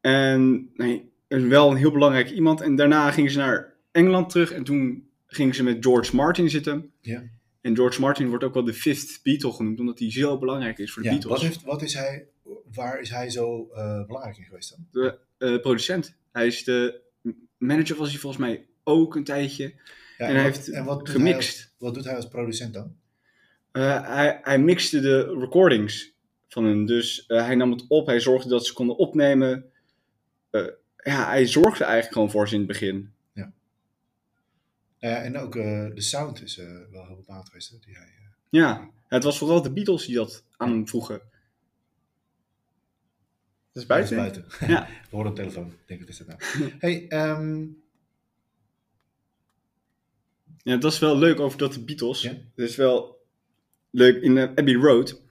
En 0.00 0.70
nee, 0.74 1.10
wel 1.28 1.70
een 1.70 1.76
heel 1.76 1.92
belangrijk 1.92 2.30
iemand. 2.30 2.60
En 2.60 2.76
daarna 2.76 3.10
gingen 3.10 3.30
ze 3.30 3.38
naar 3.38 3.74
Engeland 3.92 4.30
terug 4.30 4.52
en 4.52 4.64
toen 4.64 5.08
gingen 5.26 5.54
ze 5.54 5.62
met 5.62 5.84
George 5.84 6.16
Martin 6.16 6.50
zitten. 6.50 6.90
Ja. 7.00 7.22
En 7.62 7.76
George 7.76 8.00
Martin 8.00 8.28
wordt 8.28 8.44
ook 8.44 8.54
wel 8.54 8.64
de 8.64 8.74
fifth 8.74 9.20
Beatle 9.22 9.52
genoemd, 9.52 9.80
omdat 9.80 9.98
hij 9.98 10.10
zo 10.12 10.38
belangrijk 10.38 10.78
is 10.78 10.92
voor 10.92 11.02
de 11.02 11.08
Ja, 11.08 11.14
Beatles. 11.14 11.32
wat, 11.40 11.48
heeft, 11.50 11.62
wat 11.62 11.82
is 11.82 11.94
hij, 11.94 12.26
waar 12.74 13.00
is 13.00 13.10
hij 13.10 13.30
zo 13.30 13.68
eh, 13.74 14.04
belangrijk 14.06 14.36
in 14.38 14.44
geweest 14.44 14.70
dan? 14.70 14.86
De 14.90 15.18
eh, 15.38 15.60
producent. 15.60 16.14
Hij 16.32 16.46
is 16.46 16.64
de 16.64 17.00
manager, 17.58 17.96
was 17.96 18.10
hij 18.10 18.18
volgens 18.18 18.42
mij 18.42 18.66
ook 18.84 19.16
een 19.16 19.24
tijdje. 19.24 19.64
Ja, 20.18 20.28
En 20.28 20.34
hij 20.34 20.44
wat- 20.44 20.54
heeft 20.56 20.68
en 20.68 20.84
wat 20.84 20.98
doet 20.98 21.08
gemixt. 21.08 21.56
Hij 21.56 21.64
als, 21.64 21.74
wat 21.78 21.94
doet 21.94 22.04
hij 22.04 22.16
als 22.16 22.28
producent 22.28 22.74
dan? 22.74 22.96
Eh, 23.72 24.06
hij, 24.14 24.40
hij 24.42 24.58
mixte 24.58 25.00
de 25.00 25.36
recordings 25.38 26.12
van 26.48 26.64
hen. 26.64 26.86
Dus 26.86 27.24
hij 27.26 27.54
nam 27.54 27.70
het 27.70 27.84
op, 27.88 28.06
hij 28.06 28.20
zorgde 28.20 28.48
dat 28.48 28.66
ze 28.66 28.72
konden 28.72 28.96
opnemen. 28.96 29.64
Ja, 31.04 31.26
hij 31.28 31.46
zorgde 31.46 31.84
eigenlijk 31.84 32.12
gewoon 32.12 32.30
voor 32.30 32.48
ze 32.48 32.54
in 32.54 32.60
het 32.60 32.68
begin. 32.68 33.12
Eh, 35.02 35.24
en 35.24 35.38
ook 35.38 35.56
eh, 35.56 35.86
de 35.94 36.00
sound 36.00 36.42
is 36.42 36.58
eh, 36.58 36.66
wel 36.90 37.06
heel 37.06 37.16
bepaald 37.16 37.46
geweest. 37.46 37.70
Hè, 37.70 37.76
die 37.78 37.94
hij, 37.94 38.04
eh, 38.04 38.28
Ja, 38.50 38.90
het 39.08 39.24
was 39.24 39.38
vooral 39.38 39.62
de 39.62 39.72
Beatles 39.72 40.06
die 40.06 40.14
dat 40.14 40.44
aan 40.56 40.68
hem 40.70 40.88
vroegen. 40.88 41.20
Dat 43.72 43.82
is 43.82 43.86
buiten. 43.86 44.16
dat 44.16 44.26
is 44.26 44.42
buiten. 44.42 44.68
Ja. 44.68 44.86
We 45.10 45.16
horen 45.16 45.26
een 45.26 45.34
telefoon. 45.34 45.66
Ik 45.66 45.86
denk, 45.86 46.00
wat 46.00 46.08
is 46.08 46.18
dat 46.18 46.26
nou? 46.26 46.40
hey, 46.78 47.08
ehm, 47.08 47.66
Ja, 50.62 50.76
dat 50.76 50.92
is 50.92 50.98
wel 50.98 51.18
leuk 51.18 51.40
over 51.40 51.58
dat 51.58 51.72
de 51.72 51.84
Beatles. 51.84 52.22
Ja. 52.22 52.32
Dat 52.54 52.68
is 52.68 52.76
wel 52.76 53.26
leuk. 53.90 54.22
In 54.22 54.38
Abbey 54.38 54.74
Road 54.74 55.22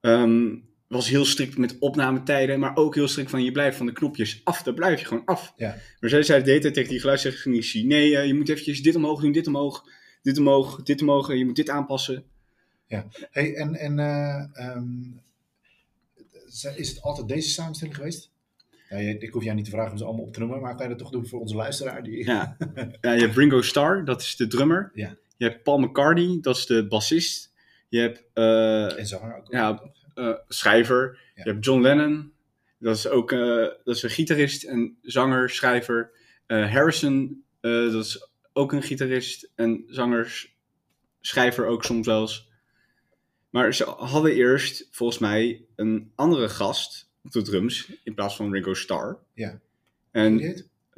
ehm, 0.00 0.56
was 0.94 1.08
heel 1.08 1.24
strikt 1.24 1.58
met 1.58 1.78
opnametijden, 1.78 2.60
maar 2.60 2.76
ook 2.76 2.94
heel 2.94 3.08
strikt 3.08 3.30
van 3.30 3.44
je 3.44 3.52
blijft 3.52 3.76
van 3.76 3.86
de 3.86 3.92
knopjes 3.92 4.40
af. 4.44 4.62
Daar 4.62 4.74
blijf 4.74 5.00
je 5.00 5.06
gewoon 5.06 5.24
af. 5.24 5.52
Ja. 5.56 5.76
Maar 6.00 6.10
zij 6.10 6.22
zei 6.22 6.42
de 6.42 6.48
hele 6.48 6.62
tijd 6.62 6.74
tegen 6.74 6.90
die 6.90 7.00
geluidstechnici, 7.00 7.86
nee, 7.86 8.16
eh, 8.16 8.26
je 8.26 8.34
moet 8.34 8.48
eventjes 8.48 8.82
dit 8.82 8.96
omhoog 8.96 9.20
doen, 9.20 9.32
dit 9.32 9.46
omhoog, 9.46 9.84
dit 10.22 10.38
omhoog, 10.38 10.82
dit 10.82 11.00
omhoog, 11.02 11.34
je 11.34 11.44
moet 11.44 11.56
dit 11.56 11.70
aanpassen. 11.70 12.24
hey, 13.30 13.54
en, 13.54 13.74
en 13.74 13.98
eh, 13.98 14.46
ehm, 14.52 14.86
is 16.76 16.88
het 16.88 17.02
altijd 17.02 17.28
deze 17.28 17.48
samenstelling 17.48 17.96
geweest? 17.96 18.32
Ja, 18.88 18.96
ik 18.96 19.32
hoef 19.32 19.44
jou 19.44 19.56
niet 19.56 19.64
te 19.64 19.70
vragen 19.70 19.92
om 19.92 19.98
ze 19.98 20.04
allemaal 20.04 20.24
op 20.24 20.32
te 20.32 20.38
noemen, 20.38 20.60
maar 20.60 20.74
kan 20.74 20.82
je 20.82 20.88
dat 20.88 20.98
toch 20.98 21.10
doen 21.10 21.26
voor 21.26 21.40
onze 21.40 21.54
luisteraar? 21.54 22.02
Die... 22.02 22.24
Ja. 22.24 22.56
ja, 23.00 23.12
je 23.12 23.20
hebt 23.20 23.36
Ringo 23.36 23.62
Starr, 23.62 24.04
dat 24.04 24.20
is 24.20 24.36
de 24.36 24.46
drummer. 24.46 24.90
Ja. 24.94 25.16
Je 25.36 25.44
hebt 25.44 25.62
Paul 25.62 25.78
McCartney, 25.78 26.38
dat 26.40 26.56
is 26.56 26.66
de 26.66 26.86
bassist. 26.86 27.52
Je 27.88 28.00
hebt 28.00 28.24
eh, 28.32 28.98
En 28.98 29.06
zanger 29.06 29.36
ook. 29.36 29.52
Ja, 29.52 29.70
eh, 29.70 29.88
schrijver. 30.48 31.18
Ja. 31.34 31.42
Je 31.44 31.50
hebt 31.50 31.64
John 31.64 31.80
Lennon. 31.80 32.32
Dat 32.78 32.96
is 32.96 33.08
ook 33.08 33.32
eh, 33.32 33.38
dat 33.84 33.96
is 33.96 34.02
een 34.02 34.10
gitarist 34.10 34.64
en 34.64 34.98
zanger, 35.02 35.50
schrijver. 35.50 36.10
Eh, 36.46 36.72
Harrison, 36.72 37.44
eh, 37.60 37.70
dat 37.92 38.04
is 38.04 38.28
ook 38.52 38.72
een 38.72 38.82
gitarist 38.82 39.50
en 39.54 39.84
zanger, 39.86 40.50
schrijver 41.20 41.66
ook 41.66 41.84
soms 41.84 42.06
wel. 42.06 42.28
Maar 43.50 43.74
ze 43.74 43.84
hadden 43.84 44.34
eerst 44.34 44.88
volgens 44.90 45.18
mij 45.18 45.64
een 45.76 46.12
andere 46.14 46.48
gast 46.48 47.10
op 47.22 47.32
de 47.32 47.42
drums 47.42 47.92
in 48.04 48.14
plaats 48.14 48.36
van 48.36 48.52
Ringo 48.52 48.74
Starr. 48.74 49.18
Ja. 49.34 49.60
En? 50.10 50.38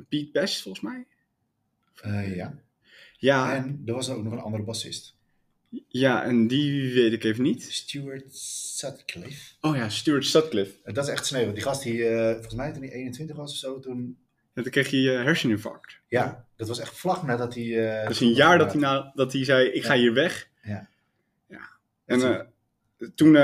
Pete 0.08 0.30
Best 0.32 0.62
volgens 0.62 0.84
mij. 0.84 1.06
Eh, 1.94 2.36
ja. 2.36 2.58
Ja, 3.18 3.54
En 3.54 3.82
er 3.86 3.94
was 3.94 4.10
ook 4.10 4.22
nog 4.22 4.32
een 4.32 4.38
andere 4.38 4.62
bassist. 4.62 5.15
Ja, 5.88 6.24
en 6.24 6.46
die 6.46 6.94
weet 6.94 7.12
ik 7.12 7.24
even 7.24 7.42
niet. 7.42 7.62
Stuart 7.62 8.34
Sutcliffe. 8.36 9.54
Oh 9.60 9.76
ja, 9.76 9.88
Stuart 9.88 10.24
Sutcliffe. 10.26 10.92
Dat 10.92 11.04
is 11.06 11.12
echt 11.12 11.26
sneu, 11.26 11.42
want 11.42 11.54
die 11.54 11.62
gast 11.64 11.82
die, 11.82 12.08
eh, 12.08 12.32
volgens 12.32 12.54
mij 12.54 12.72
toen 12.72 12.82
hij 12.82 12.92
21 12.92 13.36
was 13.36 13.50
of 13.52 13.58
zo, 13.58 13.80
toen... 13.80 14.18
En 14.54 14.62
toen 14.62 14.72
kreeg 14.72 14.90
hij 14.90 15.16
eh, 15.18 15.24
herseninfarct. 15.24 16.00
Ja, 16.08 16.46
dat 16.56 16.68
was 16.68 16.78
echt 16.78 16.98
vlak 16.98 17.22
nadat 17.22 17.54
hij... 17.54 17.96
eh, 17.98 18.02
Dat 18.02 18.10
is 18.10 18.20
een 18.20 18.32
jaar 18.32 18.58
dat 18.58 18.72
hij, 18.72 18.80
na, 18.80 19.12
dat 19.14 19.32
hij 19.32 19.44
zei, 19.44 19.68
ik 19.68 19.84
ga 19.84 19.92
Ja. 19.92 20.00
hier 20.00 20.12
weg. 20.12 20.48
Ja. 20.62 20.88
ja. 21.48 21.68
En 22.04 22.48
toen, 23.14 23.36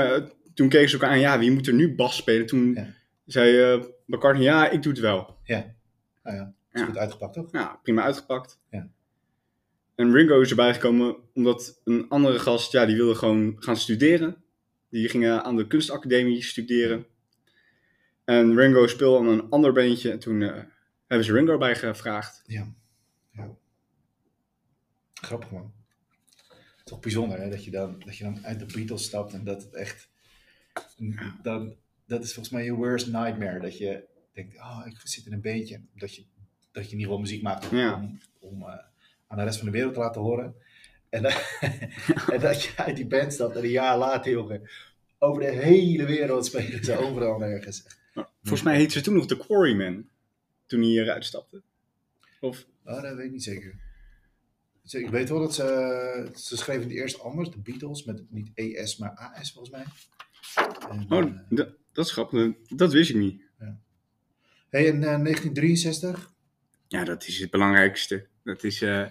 toen 0.53 0.69
keken 0.69 0.89
ze 0.89 0.93
elkaar 0.95 1.09
aan, 1.09 1.19
ja, 1.19 1.39
wie 1.39 1.51
moet 1.51 1.67
er 1.67 1.73
nu 1.73 1.95
bas 1.95 2.15
spelen? 2.15 2.45
Toen 2.45 2.73
Ja. 2.73 2.87
zei 3.25 3.59
eh 3.61 3.83
McCartney, 4.05 4.43
ja, 4.43 4.69
ik 4.69 4.83
doe 4.83 4.91
het 4.91 5.01
wel. 5.01 5.37
Ja. 5.43 5.75
Nou 6.23 6.37
ja, 6.37 6.53
is 6.71 6.79
Ja. 6.79 6.85
goed 6.85 6.97
uitgepakt, 6.97 7.33
toch? 7.33 7.51
Ja, 7.51 7.79
prima 7.83 8.03
uitgepakt. 8.03 8.59
Ja. 8.69 8.87
En 9.95 10.13
Ringo 10.13 10.41
is 10.41 10.49
erbij 10.49 10.73
gekomen 10.73 11.15
omdat 11.33 11.81
een 11.83 12.09
andere 12.09 12.39
gast, 12.39 12.71
ja, 12.71 12.85
die 12.85 12.95
wilde 12.95 13.15
gewoon 13.15 13.55
gaan 13.59 13.77
studeren. 13.77 14.43
Die 14.89 15.09
gingen 15.09 15.43
aan 15.43 15.55
de 15.55 15.67
kunstacademie 15.67 16.43
studeren. 16.43 17.05
En 18.25 18.55
Ringo 18.55 18.87
speelde 18.87 19.17
aan 19.17 19.27
een 19.27 19.49
ander 19.49 19.73
bandje. 19.73 20.11
En 20.11 20.19
toen 20.19 20.41
eh, 20.41 20.63
hebben 21.07 21.25
ze 21.25 21.33
Ringo 21.33 21.51
erbij 21.51 21.75
gevraagd. 21.75 22.43
Ja. 22.45 22.73
ja. 23.31 23.49
Grappig, 25.13 25.51
man. 25.51 25.73
Toch 26.83 26.99
bijzonder, 26.99 27.39
hè? 27.39 27.49
Dat 27.49 27.63
je, 27.63 27.71
dan, 27.71 27.99
dat 28.05 28.17
je 28.17 28.23
dan 28.23 28.45
uit 28.45 28.59
de 28.59 28.65
Beatles 28.65 29.03
stapt 29.03 29.33
en 29.33 29.43
dat 29.43 29.61
het 29.63 29.73
echt... 29.73 30.09
Dan, 31.41 31.75
dat 32.05 32.23
is 32.23 32.33
volgens 32.33 32.53
mij 32.53 32.63
je 32.63 32.73
worst 32.73 33.07
nightmare. 33.11 33.59
Dat 33.59 33.77
je 33.77 34.03
denkt, 34.33 34.55
oh, 34.55 34.81
ik 34.85 34.99
zit 35.03 35.25
in 35.25 35.33
een 35.33 35.41
beetje. 35.41 35.81
Dat 35.95 36.15
je, 36.15 36.23
dat 36.71 36.83
je 36.85 36.91
in 36.91 36.97
ieder 36.99 37.05
geval 37.05 37.19
muziek 37.19 37.41
maakt 37.41 37.69
om, 37.69 37.77
Ja. 37.77 37.95
om, 37.95 38.19
om, 38.39 38.61
eh, 38.61 38.77
aan 39.33 39.39
de 39.39 39.45
rest 39.45 39.57
van 39.57 39.65
de 39.65 39.71
wereld 39.71 39.93
te 39.93 39.99
laten 39.99 40.21
horen. 40.21 40.55
En, 41.09 41.21
dat- 41.23 41.57
en 42.33 42.39
dat 42.39 42.63
je 42.63 42.71
uit 42.75 42.95
die 42.95 43.07
band 43.07 43.33
stapt 43.33 43.55
en 43.55 43.63
een 43.63 43.69
jaar 43.69 43.97
later, 43.97 44.31
jongen, 44.31 44.69
over 45.17 45.41
de 45.41 45.49
hele 45.51 46.05
wereld 46.05 46.45
spelen 46.45 46.83
ze 46.83 46.97
overal 46.97 47.37
nergens. 47.39 47.85
Volgens 48.41 48.63
mij 48.63 48.75
heette 48.75 48.93
ze 48.93 49.01
toen 49.01 49.13
nog 49.13 49.25
The 49.27 49.37
Quarrymen. 49.37 50.09
Toen 50.65 50.81
hij 50.81 50.89
eruit 50.91 51.25
stapte. 51.25 51.61
Of, 52.39 52.65
Oh, 52.85 53.01
dat 53.01 53.15
weet 53.15 53.25
ik 53.25 53.31
niet 53.31 53.43
zeker. 53.43 53.75
Ze- 54.85 54.99
Ik 54.99 55.09
weet 55.09 55.29
wel 55.29 55.39
dat 55.39 55.53
ze, 55.55 56.29
ze 56.35 56.57
schreven 56.57 56.87
die 56.87 56.97
eerst 56.97 57.19
anders, 57.21 57.49
de 57.49 57.57
Beatles, 57.59 58.03
met 58.03 58.23
niet 58.29 58.49
ES, 58.53 58.97
maar 58.97 59.09
AS 59.11 59.51
volgens 59.51 59.69
mij. 59.75 59.83
En, 60.89 61.11
oh, 61.11 61.23
eh, 61.23 61.65
dat, 61.93 62.05
is 62.05 62.11
grappig. 62.11 62.53
Dat 62.67 62.93
wist 62.93 63.09
ik 63.09 63.15
niet. 63.15 63.41
hey, 64.69 64.85
in 64.85 64.93
eh, 64.95 64.99
1963, 65.01 66.31
Ja, 66.87 67.03
dat 67.03 67.27
is 67.27 67.39
het 67.39 67.51
belangrijkste. 67.51 68.27
Dat 68.43 68.63
is, 68.63 68.81
eh, 68.81 69.05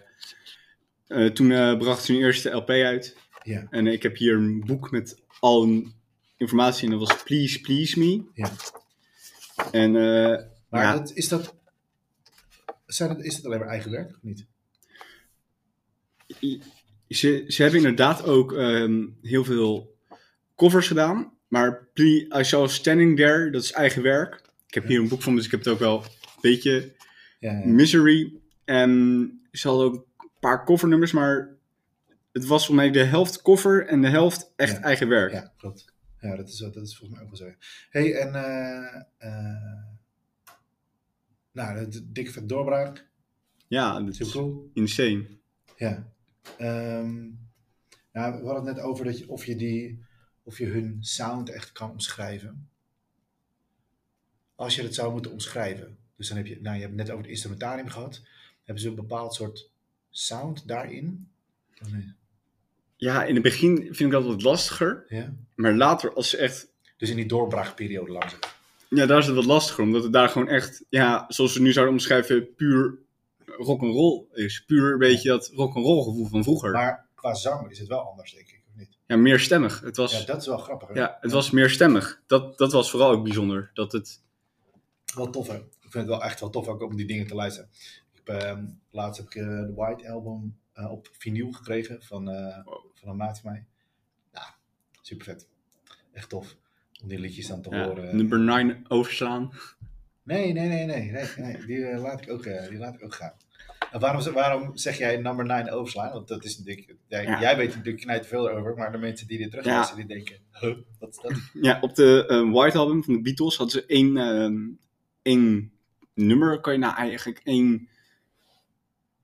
eh, 1.07 1.27
toen 1.27 1.53
eh, 1.53 1.79
bracht 1.79 2.05
ze 2.05 2.13
hun 2.13 2.21
eerste 2.23 2.51
LP 2.51 2.71
uit. 2.71 3.17
ja, 3.43 3.67
En 3.71 3.87
ik 3.87 4.03
heb 4.03 4.17
hier 4.17 4.35
een 4.35 4.65
boek 4.65 4.91
met 4.91 5.23
al 5.41 5.63
een 5.63 5.95
informatie. 6.37 6.85
En 6.85 6.99
dat 6.99 7.09
was 7.09 7.23
Please 7.23 7.61
Please 7.61 7.99
Me. 7.99 8.25
Ja. 8.35 8.51
En 9.71 9.97
eh, 9.97 10.45
maar 10.69 10.83
ja, 10.83 10.93
dat, 10.93 11.13
is, 11.15 11.29
dat, 11.29 11.55
zijn 12.87 13.11
het, 13.11 13.25
is 13.25 13.37
het 13.37 13.47
alleen 13.47 13.59
maar 13.59 13.69
eigen 13.69 13.91
werk 13.91 14.11
of 14.11 14.23
niet? 14.23 14.47
ze, 17.09 17.45
ze 17.49 17.63
hebben 17.63 17.81
inderdaad 17.81 18.25
ook 18.25 18.53
ehm, 18.53 19.07
heel 19.23 19.45
veel 19.45 19.97
covers 20.57 20.87
gedaan. 20.87 21.33
Maar 21.49 21.89
I 21.95 22.29
Saw 22.41 22.69
Standing 22.69 23.17
There, 23.17 23.51
dat 23.51 23.63
is 23.63 23.73
eigen 23.73 24.03
werk. 24.03 24.51
Ik 24.67 24.75
heb 24.75 24.87
hier 24.87 25.01
een 25.01 25.09
boek 25.09 25.23
van, 25.23 25.35
dus 25.35 25.45
ik 25.45 25.51
heb 25.51 25.61
het 25.61 25.69
ook 25.69 25.79
wel 25.79 26.03
een 26.03 26.41
beetje 26.41 26.95
Ja, 27.39 27.53
ja. 27.53 27.67
Misery. 27.67 28.33
En 28.65 29.43
ze 29.53 29.69
hadden 29.69 29.87
ook 29.87 30.07
paar 30.43 30.65
covernummers, 30.65 31.13
maar 31.13 31.49
het 32.33 32.47
was 32.47 32.67
voor 32.67 32.75
mij 32.75 32.91
de 32.91 33.05
helft 33.05 33.43
cover 33.43 33.87
en 33.87 34.01
de 34.01 34.09
helft 34.09 34.53
echt 34.57 34.73
Ja. 34.77 34.83
eigen 34.83 35.09
werk. 35.09 35.33
ja 35.33 35.53
klopt. 35.57 35.93
Ja, 36.21 36.37
dat 36.37 36.49
is, 36.49 36.57
dat 36.57 36.77
is 36.77 36.97
volgens 36.97 37.11
mij 37.19 37.21
ook 37.29 37.39
wel 37.39 37.49
zo. 37.49 37.55
hey, 37.91 38.15
en 38.19 38.35
eh 38.35 39.03
eh 39.19 39.85
nou, 41.53 41.89
de 41.91 42.13
dikke 42.13 42.31
vet 42.33 42.49
doorbraak, 42.49 43.09
Ja, 43.67 44.01
dat 44.01 44.21
is 44.21 44.31
cool. 44.31 44.71
insane. 44.75 45.27
Ja. 45.77 46.13
Ehm, 46.59 47.21
nou, 48.13 48.41
we 48.41 48.47
hadden 48.47 48.55
het 48.67 48.75
net 48.77 48.81
over 48.81 49.05
dat 49.05 49.19
je, 49.19 49.29
of, 49.29 49.45
je 49.45 49.57
die, 49.57 50.05
of 50.43 50.59
je 50.59 50.67
hun 50.67 50.97
sound 51.01 51.49
echt 51.51 51.73
kan 51.73 51.91
omschrijven. 51.91 52.69
Als 54.55 54.75
je 54.75 54.83
het 54.83 54.95
zou 54.95 55.13
moeten 55.13 55.33
omschrijven. 55.33 55.99
Dus 56.17 56.29
dan 56.29 56.37
heb 56.37 56.47
je, 56.47 56.61
nou, 56.61 56.75
je 56.75 56.81
hebt 56.83 56.93
het 56.93 57.01
net 57.03 57.11
over 57.11 57.23
het 57.23 57.31
instrumentarium 57.33 57.89
gehad. 57.89 58.23
Hebben 58.65 58.83
ze 58.83 58.89
een 58.89 58.95
bepaald 58.95 59.35
soort 59.35 59.71
sound 60.13 60.69
daarin? 60.69 61.29
Niet? 61.93 62.15
Ja, 62.97 63.25
in 63.25 63.35
het 63.35 63.43
begin 63.43 63.77
vind 63.77 64.01
ik 64.01 64.11
dat 64.11 64.25
wat 64.25 64.43
lastiger. 64.43 65.05
Ja. 65.09 65.35
Maar 65.55 65.75
later, 65.75 66.13
als 66.15 66.31
ze 66.31 66.37
echt... 66.37 66.71
Dus 66.97 67.11
in 67.11 67.17
die 67.17 67.27
doorbraakperiode 67.27 68.13
langzaam. 68.13 68.39
Ja, 68.89 69.07
daar 69.07 69.19
is 69.19 69.27
het 69.27 69.35
wat 69.35 69.45
lastiger, 69.45 69.85
omdat 69.85 70.03
het 70.03 70.13
daar 70.13 70.29
gewoon 70.29 70.49
echt... 70.49 70.85
Ja, 70.89 71.25
zoals 71.29 71.55
we 71.55 71.61
nu 71.61 71.73
zouden 71.73 71.95
omschrijven, 71.95 72.55
puur 72.55 72.99
rock'n'roll 73.47 74.25
is. 74.33 74.65
Puur, 74.67 74.99
weet 74.99 75.23
je, 75.23 75.29
dat 75.29 75.51
rock'n'roll 75.55 76.03
gevoel 76.03 76.27
van 76.27 76.43
vroeger. 76.43 76.73
Maar 76.73 77.07
qua 77.15 77.35
zang 77.35 77.71
is 77.71 77.79
het 77.79 77.89
wel 77.89 78.11
anders, 78.11 78.33
denk 78.35 78.49
ik. 78.49 78.63
Of 78.69 78.75
niet? 78.77 78.99
Ja, 79.07 79.17
meerstemmig. 79.17 79.81
Het 79.81 79.97
was... 79.97 80.19
Ja, 80.19 80.25
dat 80.25 80.41
is 80.41 80.47
wel 80.47 80.59
grappig. 80.59 80.89
hè? 80.89 80.95
Ja, 80.95 81.19
het 81.21 81.33
was 81.33 81.51
meerstemmig. 81.51 82.23
Dat, 82.27 82.59
dat 82.59 82.73
was 82.73 82.91
vooral 82.91 83.11
ook 83.11 83.23
bijzonder. 83.23 83.71
Dat 83.75 83.93
het... 83.93 84.21
Wel 85.15 85.31
tof, 85.31 85.49
hè? 85.49 85.57
Ik 85.57 85.99
vind 85.99 86.11
het 86.11 86.19
wel 86.19 86.23
echt 86.23 86.41
wel 86.41 86.51
tof 86.51 86.69
ook 86.69 86.83
om 86.83 86.97
die 86.97 87.07
dingen 87.07 87.27
te 87.27 87.35
luisteren. 87.35 87.71
Heb, 88.25 88.41
ehm, 88.41 88.65
laatst 88.91 89.21
heb 89.21 89.27
ik 89.27 89.35
eh, 89.35 89.47
de 89.47 89.73
White 89.77 90.09
Album 90.11 90.57
eh, 90.73 90.91
op 90.91 91.09
vinyl 91.13 91.53
gekregen 91.53 92.03
van, 92.03 92.29
eh, 92.31 92.65
Wow. 92.65 92.85
van 92.95 93.09
een 93.09 93.17
maat 93.17 93.41
van 93.41 93.51
mij. 93.53 93.65
Ja, 94.33 94.55
super 95.03 95.25
vet. 95.25 95.49
Echt 96.13 96.29
tof 96.29 96.57
om 97.03 97.09
die 97.09 97.19
liedjes 97.19 97.47
dan 97.49 97.63
te 97.63 97.71
Ja, 97.71 97.85
horen. 97.87 98.17
nummer 98.17 98.39
9 98.41 98.85
overslaan. 98.89 99.53
Nee, 100.23 100.53
nee, 100.53 100.69
nee, 100.69 100.85
nee. 100.87 101.11
nee, 101.11 101.27
nee. 101.37 101.67
Die, 101.67 101.97
laat 101.97 102.21
ik 102.23 102.31
ook, 102.31 102.43
die 102.69 102.79
laat 102.79 102.95
ik 102.95 103.05
ook 103.05 103.15
gaan. 103.15 103.33
En 103.93 104.01
waarom, 104.01 104.33
waarom 104.33 104.77
zeg 104.77 104.99
jij 104.99 105.17
number 105.17 105.45
9 105.45 105.73
overslaan? 105.73 106.13
Want 106.13 106.29
dat 106.29 106.45
is 106.45 106.59
natuurlijk, 106.59 106.95
jij, 107.07 107.23
Ja. 107.25 107.41
jij 107.41 107.57
weet 107.57 107.75
natuurlijk 107.77 108.03
knijt 108.05 108.27
veel 108.27 108.49
over, 108.51 108.75
maar 108.77 108.93
de 108.93 108.99
mensen 108.99 109.27
die 109.27 109.39
dit 109.39 109.51
terugluisteren, 109.51 110.07
die 110.07 110.17
denken, 110.17 110.37
huh, 110.61 110.77
wat 110.99 111.09
is 111.09 111.17
dat? 111.23 111.33
Ja, 111.69 111.79
op 111.81 111.95
de 111.95 112.49
White 112.53 112.79
Album 112.79 113.05
van 113.05 113.15
de 113.15 113.21
Beatles 113.21 113.57
hadden 113.57 113.81
ze 113.83 113.87
één, 113.87 114.17
ehm, 114.17 114.69
één 115.23 115.73
nummer, 116.15 116.61
kan 116.61 116.73
je 116.73 116.79
nou 116.79 116.95
eigenlijk 116.97 117.41
één 117.45 117.89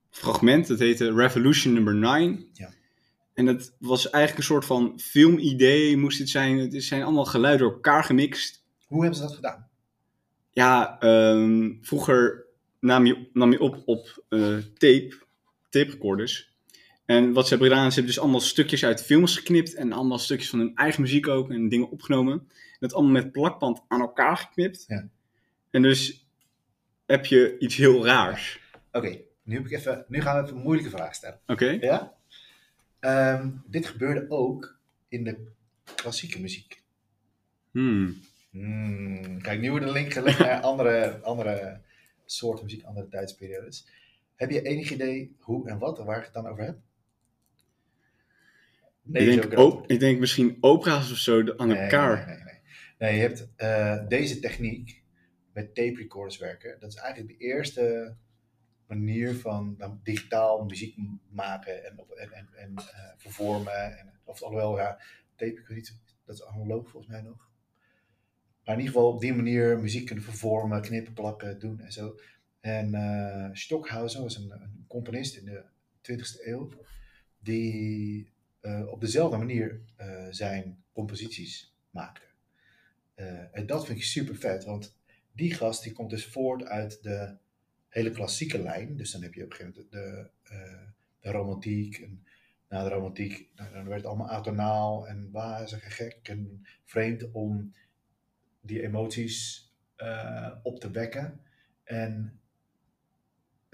fragment, 0.09 0.67
dat 0.67 0.79
heette 0.79 1.13
Revolution 1.13 1.73
Number 1.73 1.95
9. 1.95 2.49
Ja. 2.53 2.69
En 3.33 3.45
dat 3.45 3.75
was 3.79 4.09
eigenlijk 4.09 4.37
een 4.37 4.53
soort 4.53 4.65
van 4.65 4.99
filmidee, 4.99 5.97
moest 5.97 6.19
het 6.19 6.29
zijn. 6.29 6.57
Het 6.57 6.83
zijn 6.83 7.03
allemaal 7.03 7.25
geluiden 7.25 7.65
door 7.65 7.75
elkaar 7.75 8.03
gemixt. 8.03 8.63
Hoe 8.87 9.01
hebben 9.01 9.19
ze 9.19 9.25
dat 9.25 9.35
gedaan? 9.35 9.69
Ja, 10.51 10.99
ehm, 10.99 11.73
vroeger 11.81 12.45
nam 12.79 13.05
je, 13.05 13.29
nam 13.33 13.51
je 13.51 13.59
op 13.59 13.81
op 13.85 14.23
eh, 14.29 14.57
tape, 14.57 15.17
tape 15.69 15.91
recorders. 15.91 16.53
En 17.05 17.33
wat 17.33 17.43
ze 17.43 17.49
hebben 17.49 17.69
gedaan, 17.69 17.87
ze 17.87 17.93
hebben 17.93 18.13
dus 18.13 18.21
allemaal 18.21 18.39
stukjes 18.39 18.85
uit 18.85 19.03
films 19.03 19.35
geknipt 19.35 19.73
en 19.73 19.91
allemaal 19.91 20.19
stukjes 20.19 20.49
van 20.49 20.59
hun 20.59 20.75
eigen 20.75 21.01
muziek 21.01 21.27
ook 21.27 21.49
en 21.49 21.69
dingen 21.69 21.89
opgenomen. 21.89 22.33
En 22.33 22.77
dat 22.79 22.93
allemaal 22.93 23.11
met 23.11 23.31
plakband 23.31 23.81
aan 23.87 24.01
elkaar 24.01 24.37
geknipt. 24.37 24.83
Ja. 24.87 25.07
En 25.69 25.81
dus 25.81 26.27
heb 27.05 27.25
je 27.25 27.55
iets 27.59 27.75
heel 27.75 28.05
raars. 28.05 28.59
Oké, 28.91 29.19
nu, 29.49 29.55
heb 29.55 29.65
ik 29.65 29.71
even, 29.71 30.05
nu 30.07 30.21
gaan 30.21 30.37
we 30.37 30.43
even 30.43 30.55
een 30.57 30.63
moeilijke 30.63 30.89
vraag 30.89 31.15
stellen. 31.15 31.39
Oké? 31.47 31.65
Ja? 31.69 32.15
Ehm, 32.99 33.49
dit 33.65 33.85
gebeurde 33.85 34.25
ook 34.29 34.79
in 35.07 35.23
de 35.23 35.47
klassieke 35.95 36.41
muziek. 36.41 36.83
Hmm. 37.71 38.15
Hmm, 38.49 39.41
kijk, 39.41 39.59
nu 39.59 39.69
wordt 39.69 39.85
de 39.85 39.91
link 39.91 40.13
gelegd 40.13 40.39
naar 40.39 40.61
andere, 40.61 41.19
andere 41.21 41.81
soorten 42.25 42.65
muziek, 42.65 42.83
andere 42.83 43.07
tijdsperiodes. 43.07 43.87
Heb 44.35 44.49
je 44.49 44.61
enig 44.61 44.91
idee 44.91 45.35
hoe 45.39 45.69
en 45.69 45.79
wat 45.79 45.99
en 45.99 46.05
waar 46.05 46.17
ik 46.17 46.23
het 46.23 46.33
dan 46.33 46.47
over 46.47 46.63
heb? 46.63 46.77
ik, 49.11 49.33
zo 49.33 49.39
denk 49.39 49.59
ook, 49.59 49.87
ik 49.87 49.99
denk 49.99 50.19
misschien 50.19 50.57
opera's 50.61 51.11
of 51.11 51.17
zo 51.17 51.55
aan 51.57 51.67
Nee, 51.67 51.77
elkaar. 51.77 52.27
Nee, 52.27 52.35
nee, 52.35 52.43
nee. 52.43 52.59
nee 52.97 53.15
je 53.15 53.21
hebt 53.21 53.47
eh, 53.55 54.07
deze 54.07 54.39
techniek 54.39 55.01
met 55.53 55.75
tape 55.75 55.95
recorders 55.95 56.37
werken. 56.37 56.79
Dat 56.79 56.89
is 56.89 56.95
eigenlijk 56.99 57.39
de 57.39 57.45
eerste 57.45 58.15
manier 58.89 59.35
van 59.35 59.75
nou, 59.77 59.97
digitaal 60.03 60.65
muziek 60.65 60.97
maken 61.29 61.85
en, 61.85 61.97
en, 62.17 62.31
en, 62.31 62.49
en 62.53 62.73
eh, 62.77 63.11
vervormen. 63.17 63.97
En, 63.97 64.13
of 64.23 64.41
alhoewel, 64.41 64.77
ja, 64.77 64.99
tape, 65.35 65.63
niet, 65.67 65.99
dat 66.25 66.35
is 66.35 66.45
analoog 66.45 66.89
volgens 66.89 67.11
mij 67.11 67.21
nog. 67.21 67.49
Maar 68.63 68.77
in 68.77 68.81
ieder 68.81 68.93
geval 68.95 69.13
op 69.13 69.21
die 69.21 69.33
manier 69.33 69.79
muziek 69.79 70.05
kunnen 70.05 70.23
vervormen, 70.23 70.81
knippen, 70.81 71.13
plakken, 71.13 71.59
doen 71.59 71.79
en 71.79 71.91
zo. 71.91 72.19
En 72.59 72.93
eh 72.93 73.49
Stockhausen 73.51 74.21
was 74.21 74.37
een, 74.37 74.51
een 74.51 74.85
componist 74.87 75.35
in 75.35 75.45
de 75.45 75.63
20e 76.01 76.45
eeuw, 76.45 76.69
die 77.39 78.31
eh, 78.59 78.87
op 78.87 79.01
dezelfde 79.01 79.37
manier 79.37 79.81
zijn 80.29 80.83
composities 80.93 81.75
maakte. 81.89 82.27
En 83.51 83.65
dat 83.65 83.85
vind 83.85 83.97
ik 83.97 84.03
super 84.03 84.35
vet, 84.35 84.63
want 84.63 84.97
die 85.31 85.53
gast 85.53 85.83
die 85.83 85.93
komt 85.93 86.09
dus 86.09 86.25
voort 86.25 86.63
uit 86.63 87.03
de 87.03 87.37
hele 87.89 88.11
klassieke 88.11 88.61
lijn. 88.61 88.97
Dus 88.97 89.11
dan 89.11 89.21
heb 89.21 89.33
je 89.33 89.43
op 89.43 89.49
een 89.51 89.55
gegeven 89.55 89.87
moment 89.91 89.91
de, 89.91 90.29
eh, 90.43 90.87
de 91.19 91.31
romantiek. 91.31 91.97
En 91.97 92.23
na 92.69 92.83
de 92.83 92.89
romantiek 92.89 93.49
nou, 93.55 93.73
dan 93.73 93.83
werd 93.85 93.97
het 93.97 94.05
allemaal 94.05 94.29
atonaal 94.29 95.07
en 95.07 95.31
wazig 95.31 95.83
en 95.83 95.91
gek 95.91 96.19
en 96.23 96.65
vreemd 96.83 97.31
om 97.31 97.73
die 98.61 98.81
emoties 98.81 99.67
eh, 99.95 100.55
op 100.63 100.79
te 100.79 100.91
wekken. 100.91 101.41
En 101.83 102.39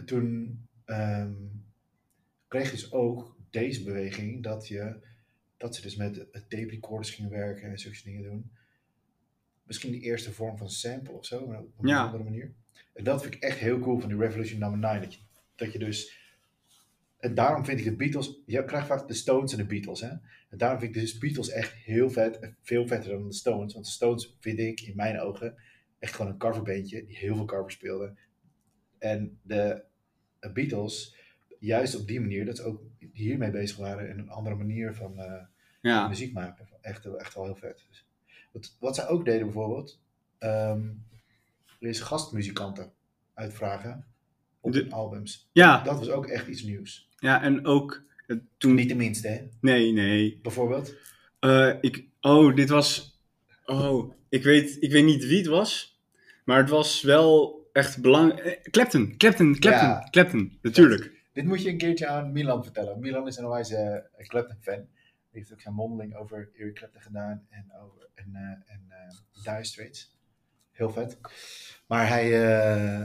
toen 0.06 0.60
ehm, 0.86 1.34
kreeg 2.48 2.66
je 2.66 2.72
dus 2.72 2.92
ook 2.92 3.38
deze 3.50 3.84
beweging 3.84 4.44
dat, 4.44 4.68
je, 4.68 5.00
dat 5.58 5.76
ze 5.76 5.82
dus 5.82 5.96
met 5.96 6.14
tape 6.32 6.70
recorders 6.70 7.10
gingen 7.10 7.32
werken 7.32 7.70
en 7.70 7.80
zulke 7.80 8.02
dingen 8.04 8.24
doen. 8.24 8.52
Misschien 9.64 9.92
de 9.92 10.00
eerste 10.00 10.32
vorm 10.34 10.58
van 10.58 10.70
sample 10.70 11.14
of 11.14 11.26
zo, 11.26 11.48
maar 11.48 11.60
op 11.60 11.80
een 11.80 11.88
Ja. 11.88 12.06
andere 12.06 12.24
manier. 12.24 12.54
En 12.96 13.04
dat 13.04 13.22
vind 13.22 13.34
ik 13.34 13.42
echt 13.42 13.58
heel 13.58 13.80
cool 13.80 14.00
van 14.00 14.10
die 14.10 14.18
Revolution 14.18 14.60
Number 14.60 14.80
9. 14.80 15.02
Dat 15.02 15.14
je, 15.14 15.20
dat 15.56 15.74
je 15.74 15.80
dus. 15.80 16.24
En 17.18 17.36
daarom 17.36 17.66
vind 17.66 17.80
ik 17.80 17.86
de 17.86 17.96
Beatles. 17.96 18.42
Je 18.46 18.66
krijgt 18.66 18.88
vaak 18.88 19.08
de 19.08 19.14
Stones 19.14 19.52
en 19.52 19.58
de 19.58 19.66
Beatles. 19.66 20.02
Hè? 20.02 20.10
En 20.50 20.58
daarom 20.58 20.80
vind 20.80 20.96
ik 20.96 21.02
dus 21.02 21.18
Beatles 21.18 21.50
echt 21.50 21.74
heel 21.74 22.10
vet. 22.10 22.40
en 22.40 22.58
Veel 22.62 22.88
vetter 22.88 23.12
dan 23.12 23.28
de 23.28 23.34
Stones. 23.34 23.74
Want 23.74 23.86
de 23.86 23.92
Stones 23.92 24.36
vind 24.40 24.60
ik 24.60 24.82
in 24.82 24.96
mijn 24.96 25.20
ogen 25.20 25.56
echt 26.00 26.16
gewoon 26.16 26.32
een 26.32 26.38
coverbeentje. 26.38 27.06
Die 27.06 27.18
heel 27.18 27.36
veel 27.36 27.46
covers 27.46 27.74
speelde. 27.74 28.14
En 29.00 29.40
de 29.42 29.84
de 30.46 30.52
Beatles, 30.52 31.16
juist 31.60 32.00
op 32.00 32.08
die 32.08 32.22
manier, 32.22 32.46
dat 32.46 32.58
ze 32.58 32.64
ook 32.64 32.82
hiermee 33.12 33.52
bezig 33.52 33.78
waren. 33.78 34.10
En 34.10 34.20
een 34.20 34.30
andere 34.30 34.56
manier 34.56 34.94
van 34.94 35.20
eh, 35.20 35.44
Ja, 35.82 36.08
muziek 36.08 36.34
maken. 36.34 36.68
Echt, 36.82 37.06
echt 37.06 37.34
wel 37.34 37.44
heel 37.44 37.56
vet. 37.56 37.86
Dus, 37.88 38.08
wat, 38.52 38.78
wat 38.80 38.96
zij 38.96 39.08
ook 39.08 39.26
deden 39.26 39.46
bijvoorbeeld, 39.46 40.02
ehm 40.38 40.90
is 41.86 42.00
gastmuzikanten 42.00 42.92
uitvragen 43.34 44.06
op 44.62 44.72
De- 44.72 44.80
hun 44.80 44.92
albums. 44.92 45.50
ja, 45.52 45.84
Dat 45.84 46.00
was 46.00 46.10
ook 46.10 46.26
echt 46.26 46.48
iets 46.48 46.64
nieuws. 46.64 47.10
ja 47.18 47.42
en 47.44 47.66
ook 47.66 48.04
eh, 48.28 48.38
toen... 48.58 48.76
Niet 48.76 48.90
de 48.90 48.96
minste, 48.96 49.28
hè? 49.28 49.48
Nee, 49.62 49.92
nee. 49.92 50.40
Bijvoorbeeld. 50.42 50.94
Eh, 51.40 51.74
ik, 51.82 52.06
oh, 52.22 52.56
dit 52.56 52.70
was. 52.70 53.20
Oh, 53.66 54.14
ik 54.30 54.44
weet, 54.44 54.78
ik 54.80 54.92
weet 54.92 55.06
niet 55.06 55.26
wie 55.26 55.38
het 55.38 55.48
was. 55.48 56.00
Maar 56.46 56.58
het 56.58 56.70
was 56.70 57.02
wel 57.02 57.60
echt 57.74 58.02
belangrijk. 58.02 58.68
Clapton, 58.72 59.18
Clapton, 59.18 59.60
Clapton, 59.60 59.88
Ja. 59.88 60.08
Clapton. 60.12 60.58
Natuurlijk. 60.62 61.12
Dit 61.34 61.46
moet 61.46 61.62
je 61.62 61.70
een 61.70 61.78
keertje 61.78 62.08
aan 62.08 62.32
Milan 62.32 62.64
vertellen. 62.64 63.00
Milan 63.00 63.28
is 63.28 63.38
een 63.38 63.48
wijze 63.50 64.10
uh, 64.20 64.28
Clapton-fan. 64.28 64.76
Die 64.76 64.88
heeft 65.44 65.54
ook 65.54 65.62
zijn 65.62 65.74
mondeling 65.74 66.16
over 66.16 66.50
Eric 66.58 66.76
Clapton 66.76 67.02
gedaan 67.02 67.46
en 67.50 67.72
over 67.84 68.08
en, 68.14 68.30
eh 68.34 68.74
en 68.74 68.86
eh, 68.90 69.44
Dire 69.44 69.64
Straits. 69.64 70.15
Heel 70.76 70.92
vet. 70.92 71.18
Maar 71.88 72.08
hij... 72.08 72.32
eh, 72.34 73.02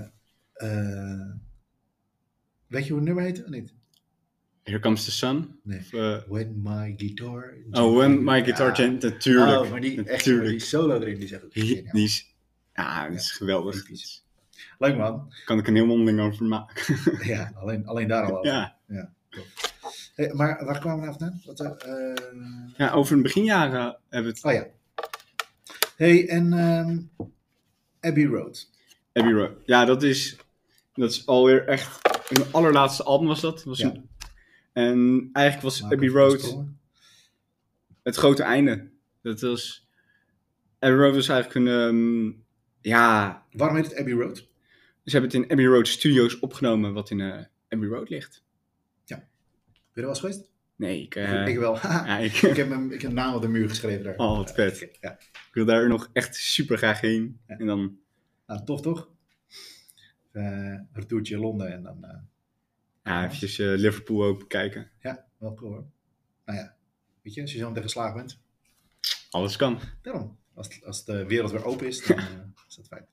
eh, 0.53 1.31
weet 2.67 2.85
je 2.85 2.89
hoe 2.91 2.99
het 2.99 3.05
nummer 3.05 3.25
heet 3.25 3.43
of 3.45 3.51
niet? 3.51 3.75
Here 4.63 4.79
Comes 4.79 5.05
the 5.05 5.11
Sun. 5.11 5.59
Nee. 5.63 5.79
Of, 5.79 5.93
eh, 5.93 6.19
When 6.29 6.63
my 6.63 6.95
guitar... 6.97 7.55
oh, 7.71 7.97
When 7.97 8.25
My 8.25 8.45
Guitar 8.45 8.81
Ja. 8.83 8.91
Natuurlijk. 8.91 9.61
Oh, 9.65 9.71
maar 9.71 9.81
die, 9.81 9.91
echt, 9.97 10.05
maar 10.07 10.17
natuurlijk. 10.17 10.51
die 10.51 10.61
solo 10.61 10.95
erin, 11.01 11.15
die 11.15 11.25
is 11.25 11.33
echt 11.33 11.53
Die, 11.53 11.89
is. 11.93 12.35
Ja, 12.75 13.09
dat 13.09 13.19
is 13.19 13.31
geweldig. 13.33 13.89
Leuk 14.79 14.97
man. 14.97 15.33
Kan 15.45 15.59
ik 15.59 15.67
een 15.67 15.75
heel 15.75 15.87
mondeling 15.87 16.21
over 16.21 16.45
maken. 16.45 16.97
Ja, 17.33 17.53
alleen, 17.55 17.87
alleen 17.87 18.09
daar 18.09 18.25
al 18.25 18.39
over. 18.39 18.51
ja. 18.87 19.13
Hey, 20.15 20.33
maar 20.35 20.65
waar 20.65 20.79
kwamen 20.79 21.01
we 21.01 21.07
nou 21.07 21.19
vandaan? 21.19 21.43
Wat, 21.45 22.77
ja, 22.77 22.93
over 22.93 23.17
de 23.17 23.23
beginjaren 23.23 23.99
hebben 24.09 24.33
we 24.33 24.39
het. 24.39 24.45
Oh 24.45 24.53
ja. 24.53 24.67
Hey, 25.97 26.29
en 26.29 26.53
ehm, 26.53 26.99
Abbey 28.01 28.25
Road. 28.27 28.71
Abbey 29.13 29.33
Road. 29.33 29.53
Ja, 29.65 29.85
dat 29.85 30.03
is. 30.03 30.37
Dat 30.95 31.11
is 31.11 31.27
alweer 31.27 31.67
echt. 31.69 32.01
Hun 32.29 32.45
allerlaatste 32.53 33.03
album 33.03 33.27
was 33.27 33.41
dat. 33.41 33.65
Was 33.65 33.79
Ja. 33.79 33.87
een- 33.95 34.09
en 34.73 35.29
eigenlijk 35.33 35.65
was 35.67 35.83
Abbey 35.85 36.09
Road. 36.09 36.65
het 38.03 38.17
grote 38.17 38.43
einde. 38.43 38.91
Dat 39.23 39.41
was. 39.41 39.89
Abbey 40.79 40.99
Road 40.99 41.15
was 41.15 41.29
eigenlijk 41.29 41.67
een. 41.67 41.75
ehm, 41.75 42.33
ja, 42.81 43.43
Waarom 43.53 43.77
heet 43.77 43.85
het 43.87 43.97
Abbey 43.97 44.13
Road? 44.13 44.37
ze 45.05 45.17
hebben 45.17 45.31
het 45.31 45.35
in 45.43 45.51
Abbey 45.51 45.65
Road 45.67 45.89
Studios 45.89 46.39
opgenomen, 46.39 46.93
wat 46.93 47.11
in 47.11 47.21
eh, 47.21 47.45
Abbey 47.69 47.89
Road 47.89 48.09
ligt. 48.09 48.43
Ben 49.07 49.19
je 49.95 50.01
er 50.01 50.01
wel 50.01 50.09
eens 50.11 50.21
geweest? 50.21 50.50
Nee, 50.81 51.03
ik, 51.03 51.15
eh, 51.15 51.47
ik 51.47 51.59
wel. 51.59 51.75
ja, 51.83 52.19
ik, 52.19 52.33
ik, 52.43 52.57
heb 52.57 52.69
hem, 52.69 52.91
ik 52.93 53.01
heb 53.01 53.11
een 53.11 53.17
naam 53.17 53.35
op 53.35 53.43
de 53.43 53.49
muur 53.49 53.69
geschreven 53.69 54.05
daar. 54.05 54.17
Oh, 54.17 54.37
wat 54.37 54.53
vet. 54.53 54.99
Ja. 55.01 55.19
ik 55.21 55.51
wil 55.53 55.65
daar 55.65 55.89
nog 55.89 56.11
echt 56.13 56.35
super 56.37 56.79
graag 56.79 57.01
heen. 57.01 57.41
Ja. 57.47 57.57
En 57.59 57.67
dan, 57.67 57.99
Nou, 58.47 58.65
tof 58.65 58.81
toch? 58.81 59.09
Eh 60.33 60.43
een 60.43 60.89
retourtje 60.93 61.35
in 61.35 61.41
Londen 61.41 61.73
en 61.73 61.83
dan... 61.83 62.05
eh, 62.05 62.19
ja, 63.03 63.25
eventjes 63.25 63.59
eh, 63.59 63.67
Liverpool 63.67 64.25
ook 64.25 64.39
bekijken. 64.39 64.91
ja, 65.01 65.27
wel 65.39 65.55
cool 65.55 65.73
hoor. 65.73 65.85
Nou 66.45 66.59
ja, 66.59 66.77
weet 67.23 67.35
je, 67.35 67.41
als 67.41 67.53
je 67.53 67.59
zo 67.59 67.69
meteen 67.69 67.83
geslaagd 67.83 68.15
bent. 68.15 68.41
Alles 69.31 69.57
kan. 69.57 69.81
Daarom. 70.03 70.39
Als, 70.55 70.85
als 70.85 71.05
de 71.05 71.27
wereld 71.27 71.51
weer 71.51 71.65
open 71.65 71.87
is, 71.87 72.07
dan 72.07 72.19
eh, 72.19 72.25
is 72.69 72.77
dat 72.77 72.87
fijn. 72.87 73.07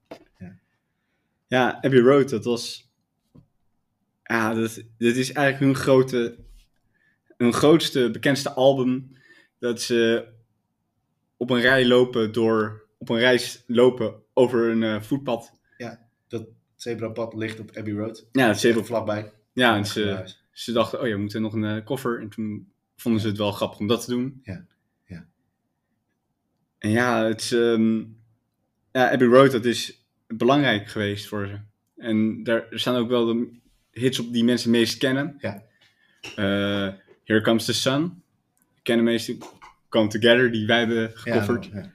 Ja, 1.47 1.80
Abbey 1.82 1.99
Road, 1.99 2.30
dat 2.30 2.43
was. 2.45 2.91
Ja, 4.23 4.53
dat, 4.53 4.75
dat 4.97 5.15
is 5.15 5.32
eigenlijk 5.32 5.60
hun 5.60 5.75
grote. 5.75 6.45
Hun 7.38 7.54
grootste, 7.54 8.12
bekendste 8.12 8.52
album. 8.52 9.15
Dat 9.60 9.82
ze 9.82 10.28
op 11.38 11.50
een 11.50 11.62
rij 11.62 11.86
lopen 11.88 12.32
door. 12.32 12.86
Op 12.97 13.10
een 13.10 13.17
reis 13.19 13.63
lopen 13.67 14.15
over 14.34 14.69
een 14.69 14.84
eh, 14.84 15.02
voetpad. 15.02 15.56
Dat 16.28 16.47
zebrapad 16.76 17.34
ligt 17.34 17.60
op 17.60 17.71
Abbey 17.76 17.93
Road. 17.93 18.28
Ja, 18.32 18.47
ze 18.54 18.60
Zeker 18.60 18.67
hebben, 18.67 18.86
vlakbij. 18.86 19.32
ja 19.54 19.76
en 19.76 19.86
ze, 19.86 20.34
ze 20.52 20.71
dachten, 20.71 21.00
oh 21.02 21.08
ja, 21.08 21.13
we 21.13 21.19
moeten 21.19 21.41
nog 21.41 21.54
een 21.54 21.63
eh, 21.65 21.86
koffer. 21.86 22.21
En 22.21 22.30
toen 22.30 22.71
vonden 22.95 23.21
ze 23.21 23.28
het 23.28 23.38
wel 23.38 23.52
grappig 23.52 23.80
om 23.80 23.88
dat 23.88 24.04
te 24.06 24.12
doen. 24.12 24.39
Ja, 24.43 24.65
ja. 25.06 25.28
En 26.78 26.89
ja, 26.89 27.23
het 27.26 27.41
is, 27.41 27.52
ehm, 27.52 27.97
ja, 28.91 29.12
Abbey 29.12 29.28
Road, 29.28 29.52
dat 29.52 29.65
is 29.65 30.06
belangrijk 30.28 30.88
geweest 30.88 31.28
voor 31.28 31.47
ze. 31.47 31.60
En 32.02 32.43
daar 32.43 32.67
er 32.69 32.80
staan 32.80 32.95
ook 32.95 33.10
wel 33.10 33.26
de 33.26 33.60
hits 33.91 34.19
op 34.19 34.34
die 34.34 34.43
mensen 34.43 34.69
het 34.71 34.80
meest 34.80 34.97
kennen. 34.97 35.36
Ja. 35.39 35.63
Eh, 36.36 36.93
Here 37.27 37.41
Comes 37.41 37.65
the 37.65 37.73
Sun. 37.73 38.23
Kennen 38.83 39.05
meesten. 39.05 39.39
Come 39.89 40.07
Together, 40.07 40.51
die 40.51 40.67
wij 40.67 40.79
hebben 40.79 41.11
gecoverd. 41.17 41.65
Ja, 41.65 41.79
ja. 41.79 41.93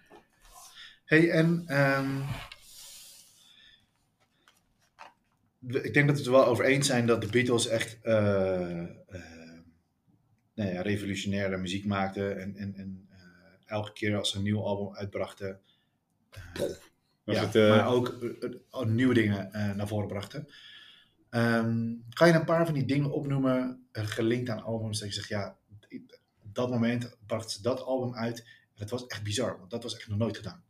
Hey, 1.05 1.31
en 1.31 1.63
ehm, 1.67 2.21
ik 5.85 5.95
denk 5.95 6.07
dat 6.07 6.17
we 6.17 6.23
het 6.23 6.27
er 6.27 6.33
wel 6.33 6.47
over 6.47 6.65
eens 6.65 6.87
zijn 6.87 7.07
dat 7.07 7.21
de 7.21 7.27
Beatles 7.27 7.67
echt 7.67 7.99
eh, 8.03 8.81
eh, 8.81 8.89
nou 10.55 10.71
ja, 10.71 10.83
revolutionaire 10.83 11.57
muziek 11.57 11.85
maakten. 11.85 12.41
En, 12.41 12.57
en, 12.57 12.75
en 12.75 13.09
eh, 13.11 13.17
elke 13.65 13.93
keer 13.93 14.17
als 14.17 14.31
ze 14.31 14.37
een 14.37 14.43
nieuw 14.43 14.63
album 14.63 14.95
uitbrachten, 14.95 15.61
Was 17.25 17.37
ja, 17.37 17.47
het, 17.47 17.55
maar 17.55 17.87
ook 17.87 18.19
nieuwe 18.87 19.15
dingen 19.15 19.51
naar 19.77 19.89
voren 19.89 20.09
brachten. 20.09 20.49
Ehm, 21.31 21.95
kan 22.13 22.29
je 22.29 22.35
een 22.35 22.45
paar 22.45 22.65
van 22.65 22.75
die 22.75 22.85
dingen 22.85 23.13
opnoemen, 23.13 23.82
gelinkt 23.93 24.51
aan 24.51 24.63
albums, 24.63 24.99
dat 24.99 25.09
je 25.09 25.15
zegt, 25.15 25.29
ja, 25.29 25.57
op 26.43 26.55
dat 26.55 26.71
moment 26.71 27.17
brachten 27.27 27.51
ze 27.51 27.63
dat 27.63 27.83
album 27.83 28.15
uit. 28.15 28.39
En 28.39 28.89
dat 28.89 28.91
was 28.91 29.07
echt 29.07 29.23
bizar, 29.23 29.59
want 29.59 29.71
dat 29.71 29.83
was 29.83 29.97
echt 29.97 30.09
nog 30.09 30.19
nooit 30.19 30.37
gedaan. 30.37 30.65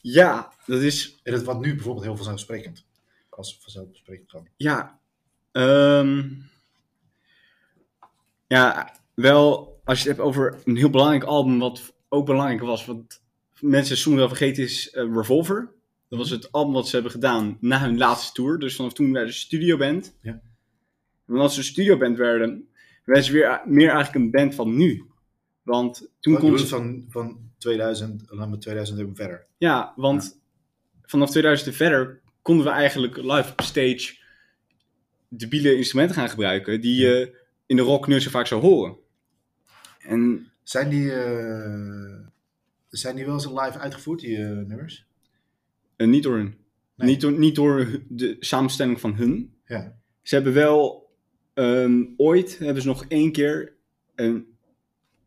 Ja, 0.00 0.52
dat 0.66 0.82
is 0.82 1.20
En 1.22 1.32
dat 1.32 1.42
wat 1.42 1.60
nu 1.60 1.74
bijvoorbeeld 1.74 2.04
heel 2.04 2.16
vanzelfsprekend. 2.16 2.86
Als 3.28 3.58
vanzelfsprekend 3.60 4.30
kan. 4.30 4.48
Ja, 4.56 5.00
ehm, 5.52 6.30
ja, 8.46 8.96
wel 9.14 9.74
als 9.84 10.02
je 10.02 10.08
het 10.08 10.16
hebt 10.16 10.28
over 10.28 10.60
een 10.64 10.76
heel 10.76 10.90
belangrijk 10.90 11.24
album, 11.24 11.58
wat 11.58 11.94
ook 12.08 12.26
belangrijk 12.26 12.60
was, 12.60 12.84
wat 12.84 13.20
mensen 13.60 13.96
soms 13.96 14.16
wel 14.16 14.28
vergeten, 14.28 14.62
is 14.62 14.90
eh, 14.90 15.14
Revolver. 15.14 15.72
Dat 16.08 16.18
was 16.18 16.30
het 16.30 16.52
album 16.52 16.72
wat 16.72 16.88
ze 16.88 16.94
hebben 16.94 17.12
gedaan 17.12 17.56
na 17.60 17.80
hun 17.80 17.98
laatste 17.98 18.32
tour. 18.32 18.58
Dus 18.58 18.76
vanaf 18.76 18.92
toen 18.92 19.12
werden 19.12 19.32
ze 19.32 19.38
studioband. 19.38 20.16
Ja. 20.20 20.40
En 21.26 21.34
als 21.34 21.54
ze 21.54 21.62
studioband 21.62 22.16
werden, 22.16 22.68
werden 23.04 23.24
ze 23.24 23.32
weer 23.32 23.62
meer 23.64 23.88
eigenlijk 23.88 24.24
een 24.24 24.30
band 24.30 24.54
van 24.54 24.76
nu. 24.76 25.04
Want 25.62 26.10
toen 26.20 26.34
kon 26.34 26.42
bedoel 26.50 26.58
ze... 26.58 26.66
van, 26.66 27.04
van 27.08 27.50
2000, 27.58 28.24
laten 28.28 28.50
we 28.50 28.58
2000 28.58 28.98
hebben 28.98 29.16
verder. 29.16 29.46
Ja, 29.58 29.92
want 29.96 30.40
vanaf 31.02 31.30
2000 31.30 31.68
en 31.68 31.74
verder 31.76 32.20
konden 32.42 32.64
we 32.64 32.70
eigenlijk 32.70 33.16
live 33.16 33.50
op 33.52 33.60
stage 33.60 34.16
debiele 35.28 35.76
instrumenten 35.76 36.16
gaan 36.16 36.28
gebruiken 36.28 36.80
die 36.80 36.96
je 36.96 37.42
in 37.66 37.76
de 37.76 37.82
rocknussen 37.82 38.30
vaak 38.30 38.46
zou 38.46 38.60
horen. 38.60 38.96
En 39.98 40.50
Zijn 40.62 40.88
die, 40.88 41.12
eh, 41.12 42.26
zijn 42.88 43.16
die 43.16 43.24
wel 43.24 43.34
eens 43.34 43.46
live 43.46 43.78
uitgevoerd, 43.78 44.20
die 44.20 44.36
eh, 44.36 44.48
nummers? 44.50 45.06
eh, 45.96 46.06
niet 46.06 46.22
door 46.22 46.36
hun. 46.36 46.56
Nee. 46.96 47.08
Niet, 47.08 47.20
door, 47.20 47.32
niet 47.32 47.54
door 47.54 48.00
de 48.08 48.36
samenstelling 48.40 49.00
van 49.00 49.14
hun. 49.14 49.54
Ja. 49.66 49.96
Ze 50.22 50.34
hebben 50.34 50.52
wel 50.52 51.03
ehm, 51.54 52.04
ooit 52.16 52.58
hebben 52.58 52.82
ze 52.82 52.88
nog 52.88 53.04
één 53.08 53.32
keer 53.32 53.72
een, 54.14 54.56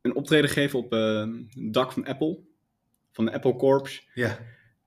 een 0.01 0.15
optreden 0.15 0.49
gegeven 0.49 0.79
op 0.79 0.93
ehm, 0.93 1.33
het 1.37 1.73
dak 1.73 1.91
van 1.91 2.05
Apple. 2.05 2.39
Van 3.11 3.25
de 3.25 3.33
Apple 3.33 3.55
Corps. 3.55 4.07
Ja. 4.13 4.39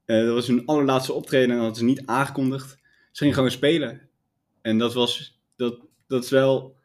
Eh, 0.05 0.25
dat 0.25 0.35
was 0.35 0.47
hun 0.47 0.67
allerlaatste 0.67 1.13
optreden 1.13 1.51
en 1.51 1.55
dat 1.57 1.65
hadden 1.65 1.79
ze 1.79 1.85
niet 1.85 2.07
aangekondigd. 2.07 2.71
Ze 3.11 3.19
gingen 3.19 3.35
gewoon 3.35 3.51
spelen. 3.51 4.09
En 4.63 4.79
dat 4.79 4.95
was, 4.95 5.41
dat, 5.57 5.79
dat 6.07 6.25
is 6.25 6.31
wel 6.31 6.77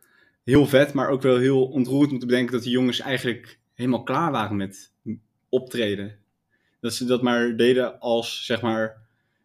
heel 0.43 0.65
vet, 0.65 0.93
maar 0.93 1.09
ook 1.09 1.21
wel 1.21 1.37
heel 1.37 1.65
ontroerend 1.65 2.11
om 2.11 2.19
te 2.19 2.25
bedenken 2.25 2.53
dat 2.53 2.63
die 2.63 2.71
jongens 2.71 2.99
eigenlijk 2.99 3.59
helemaal 3.73 4.03
klaar 4.03 4.31
waren 4.31 4.57
met 4.57 4.91
optreden. 5.49 6.17
Dat 6.79 6.93
ze 6.93 7.05
dat 7.05 7.21
maar 7.21 7.57
deden 7.57 7.99
als, 7.99 8.45
zeg 8.45 8.61
maar, 8.61 8.97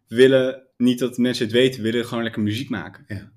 willen, 0.07 0.63
niet 0.77 0.99
dat 0.99 1.19
mensen 1.19 1.45
het 1.45 1.55
weten, 1.55 1.83
willen 1.83 2.07
gewoon 2.07 2.23
lekker 2.23 2.43
muziek 2.43 2.69
maken. 2.69 3.05
Ja, 3.09 3.33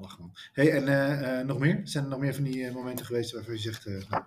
man. 0.00 0.32
Hey, 0.52 0.70
en 0.70 0.88
eh, 0.88 1.40
eh, 1.40 1.46
nog 1.46 1.58
meer? 1.58 1.80
Zijn 1.84 2.04
er 2.04 2.10
nog 2.10 2.18
meer 2.18 2.34
van 2.34 2.44
die 2.44 2.64
eh, 2.66 2.74
momenten 2.74 3.06
geweest 3.06 3.32
waarvan 3.32 3.54
je 3.54 3.60
zegt... 3.60 3.86
nou, 4.08 4.22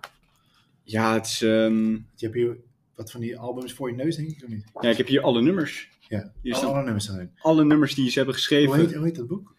Ja, 0.82 1.14
het 1.14 1.26
is, 1.26 1.42
ehm, 1.42 1.90
je 1.92 2.02
hebt 2.16 2.34
hier 2.34 2.56
wat 2.94 3.10
van 3.10 3.20
die 3.20 3.38
albums 3.38 3.72
voor 3.72 3.90
je 3.90 3.96
neus, 3.96 4.16
denk 4.16 4.28
ik, 4.28 4.42
of 4.44 4.48
niet? 4.48 4.64
ja, 4.80 4.88
ik 4.88 4.96
heb 4.96 5.06
hier 5.06 5.20
alle 5.22 5.42
nummers. 5.42 5.88
Ja, 6.08 6.32
Hier 6.42 6.54
alle, 6.54 6.66
alle 6.66 6.82
nummers 6.82 7.04
staan 7.04 7.16
erin. 7.16 7.30
alle 7.40 7.64
nummers 7.64 7.94
die 7.94 8.10
ze 8.10 8.16
hebben 8.18 8.34
Hoe 8.34 8.44
geschreven. 8.44 8.78
heet, 8.78 8.94
hoe 8.94 9.04
heet 9.04 9.16
dat 9.16 9.26
boek? 9.26 9.54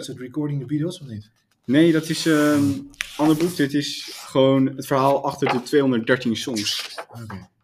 Is 0.00 0.06
het 0.06 0.18
Recording 0.18 0.60
the 0.60 0.66
Beatles 0.66 1.00
of 1.00 1.06
niet? 1.06 1.30
nee, 1.64 1.92
dat 1.92 2.08
is 2.08 2.26
ehm, 2.26 2.54
een 2.62 2.90
ander 3.16 3.36
boek. 3.36 3.56
Dit 3.56 3.74
is 3.74 4.10
gewoon 4.14 4.66
het 4.66 4.86
verhaal 4.86 5.24
achter 5.24 5.48
de 5.52 5.62
213 5.62 6.36
songs. 6.36 6.96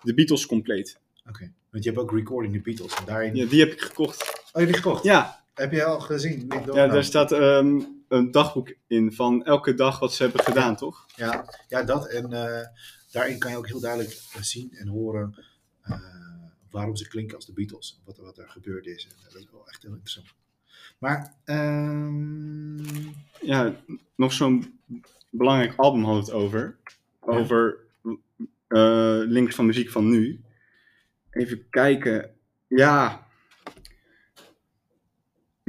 De 0.03 0.15
Beatles 0.15 0.47
compleet. 0.47 0.99
oké. 1.29 1.53
Want 1.71 1.85
je 1.85 1.91
hebt 1.91 2.03
ook 2.03 2.13
Recording 2.13 2.55
the 2.55 2.61
Beatles. 2.61 2.95
En 2.95 3.05
daarin... 3.05 3.35
Ja, 3.35 3.47
die 3.47 3.61
heb 3.61 3.73
ik 3.73 3.81
gekocht. 3.81 4.23
Oh, 4.23 4.29
je 4.53 4.59
hebt 4.59 4.67
die 4.73 4.83
gekocht? 4.83 5.05
Ja, 5.05 5.40
Heb 5.55 5.73
je 5.73 5.85
al 5.85 6.01
gezien? 6.01 6.53
Ja 6.75 6.87
daar 6.87 7.05
staat 7.05 7.33
ehm, 7.33 7.81
een 8.11 8.31
dagboek 8.31 8.75
in 8.87 9.13
van 9.13 9.45
elke 9.45 9.75
dag 9.75 9.99
wat 9.99 10.15
ze 10.15 10.23
hebben 10.23 10.45
gedaan, 10.45 10.77
toch? 10.77 11.07
Ja, 11.17 11.45
ja, 11.69 11.83
dat. 11.83 12.09
En 12.09 12.33
eh, 12.33 12.67
daarin 13.11 13.39
kan 13.39 13.51
je 13.51 13.57
ook 13.57 13.67
heel 13.67 13.81
duidelijk 13.81 14.11
eh, 14.35 14.43
zien 14.43 14.73
en 14.73 14.89
horen 14.89 15.35
eh, 15.83 16.01
waarom 16.71 16.97
ze 16.97 17.09
klinken 17.09 17.37
als 17.37 17.47
de 17.47 17.53
Beatles. 17.53 18.01
Wat, 18.05 18.17
wat 18.17 18.39
er 18.39 18.49
gebeurd 18.49 18.87
is. 18.87 19.07
En, 19.07 19.17
dat 19.25 19.35
is 19.35 19.47
wel 19.53 19.69
echt 19.69 19.83
heel 19.83 19.91
interessant. 19.91 20.27
Maar, 20.99 21.35
ehm, 21.45 22.79
Ja, 23.41 23.75
nog 24.17 24.33
zo'n 24.33 24.81
belangrijk 25.31 25.75
album 25.77 26.05
had 26.05 26.17
het 26.17 26.31
over. 26.33 26.77
Over 27.21 27.79
links 29.29 29.55
van 29.55 29.67
muziek 29.67 29.91
van 29.91 30.09
nu. 30.09 30.41
Even 31.31 31.69
kijken. 31.71 32.31
Ja. 32.67 33.29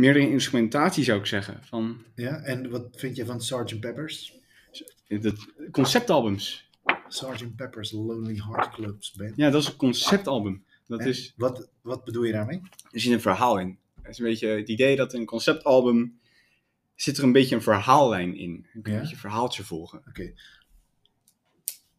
Meerdere 0.02 0.30
instrumentatie 0.30 1.04
zou 1.04 1.20
ik 1.20 1.26
zeggen. 1.26 1.60
Van 1.64 2.04
ja, 2.16 2.40
en 2.42 2.70
wat 2.70 2.88
vind 2.92 3.16
je 3.16 3.26
van 3.26 3.42
Sgt. 3.42 3.80
Pepper's? 3.80 4.40
het 5.08 5.48
conceptalbums. 5.72 6.70
Sgt. 7.08 7.56
Pepper's 7.56 7.92
Lonely 7.92 8.42
Heart 8.48 8.70
Clubs 8.74 9.12
Band. 9.12 9.36
Ja, 9.36 9.50
dat 9.50 9.62
is 9.62 9.68
een 9.68 9.76
conceptalbum. 9.76 10.64
Dat 10.88 11.00
En 11.00 11.08
is, 11.08 11.34
wat, 11.38 11.70
wat 11.82 12.04
bedoel 12.04 12.24
je 12.24 12.32
daarmee? 12.32 12.62
er 12.92 13.00
zit 13.00 13.12
een 13.12 13.22
verhaal 13.22 13.60
in. 13.60 13.78
Het 14.02 14.12
is 14.12 14.20
een 14.20 14.26
beetje 14.26 14.48
het 14.48 14.70
idee 14.70 14.96
dat 14.96 15.14
een 15.14 15.26
conceptalbum 15.26 16.20
zit 16.96 17.18
er 17.18 17.24
een 17.24 17.32
beetje 17.32 17.56
een 17.56 17.62
verhaallijn 17.62 18.36
in. 18.38 18.52
Je 18.74 18.82
kunt 18.82 18.86
Ja? 18.88 18.94
een 18.94 19.00
beetje 19.00 19.14
een 19.14 19.20
verhaaltje 19.22 19.64
volgen. 19.64 20.02
Oké. 20.08 20.34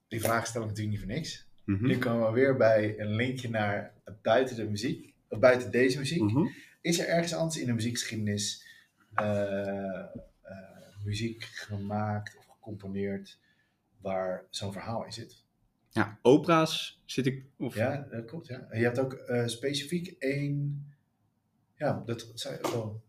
Die 0.08 0.20
vraag 0.20 0.46
stel 0.46 0.62
ik 0.62 0.68
natuurlijk 0.68 0.96
niet 0.96 1.04
voor 1.06 1.14
niks. 1.14 1.46
Mhm. 1.64 1.86
Nu 1.86 1.98
komen 1.98 2.26
we 2.26 2.32
weer 2.32 2.56
bij 2.56 2.94
een 2.98 3.14
linkje 3.14 3.50
naar 3.50 3.92
buiten 4.22 4.56
de 4.56 4.64
muziek. 4.64 5.12
Of 5.28 5.38
buiten 5.38 5.70
deze 5.70 5.98
muziek. 5.98 6.20
Mhm. 6.22 6.46
Is 6.82 6.98
er 6.98 7.08
ergens 7.08 7.34
anders 7.34 7.60
in 7.60 7.66
de 7.66 7.72
muziekgeschiedenis 7.72 8.66
eh, 9.14 9.98
eh, 9.98 10.06
muziek 11.04 11.42
gemaakt 11.42 12.36
of 12.36 12.46
gecomponeerd 12.46 13.38
waar 14.00 14.46
zo'n 14.50 14.72
verhaal 14.72 15.04
in 15.04 15.12
zit? 15.12 15.44
Ja, 15.90 16.18
opera's 16.22 17.02
zit 17.04 17.26
ik. 17.26 17.44
Of, 17.56 17.74
Ja, 17.74 18.06
dat 18.10 18.24
klopt. 18.24 18.46
Ja. 18.46 18.66
En 18.70 18.78
je 18.78 18.84
hebt 18.84 18.98
ook 18.98 19.12
eh, 19.12 19.46
specifiek 19.46 20.16
één. 20.18 20.86
Ja, 21.74 22.02
dat 22.06 22.30
zou 22.34 22.54
je 22.54 22.64
ook 22.64 22.72
wel. 22.72 23.02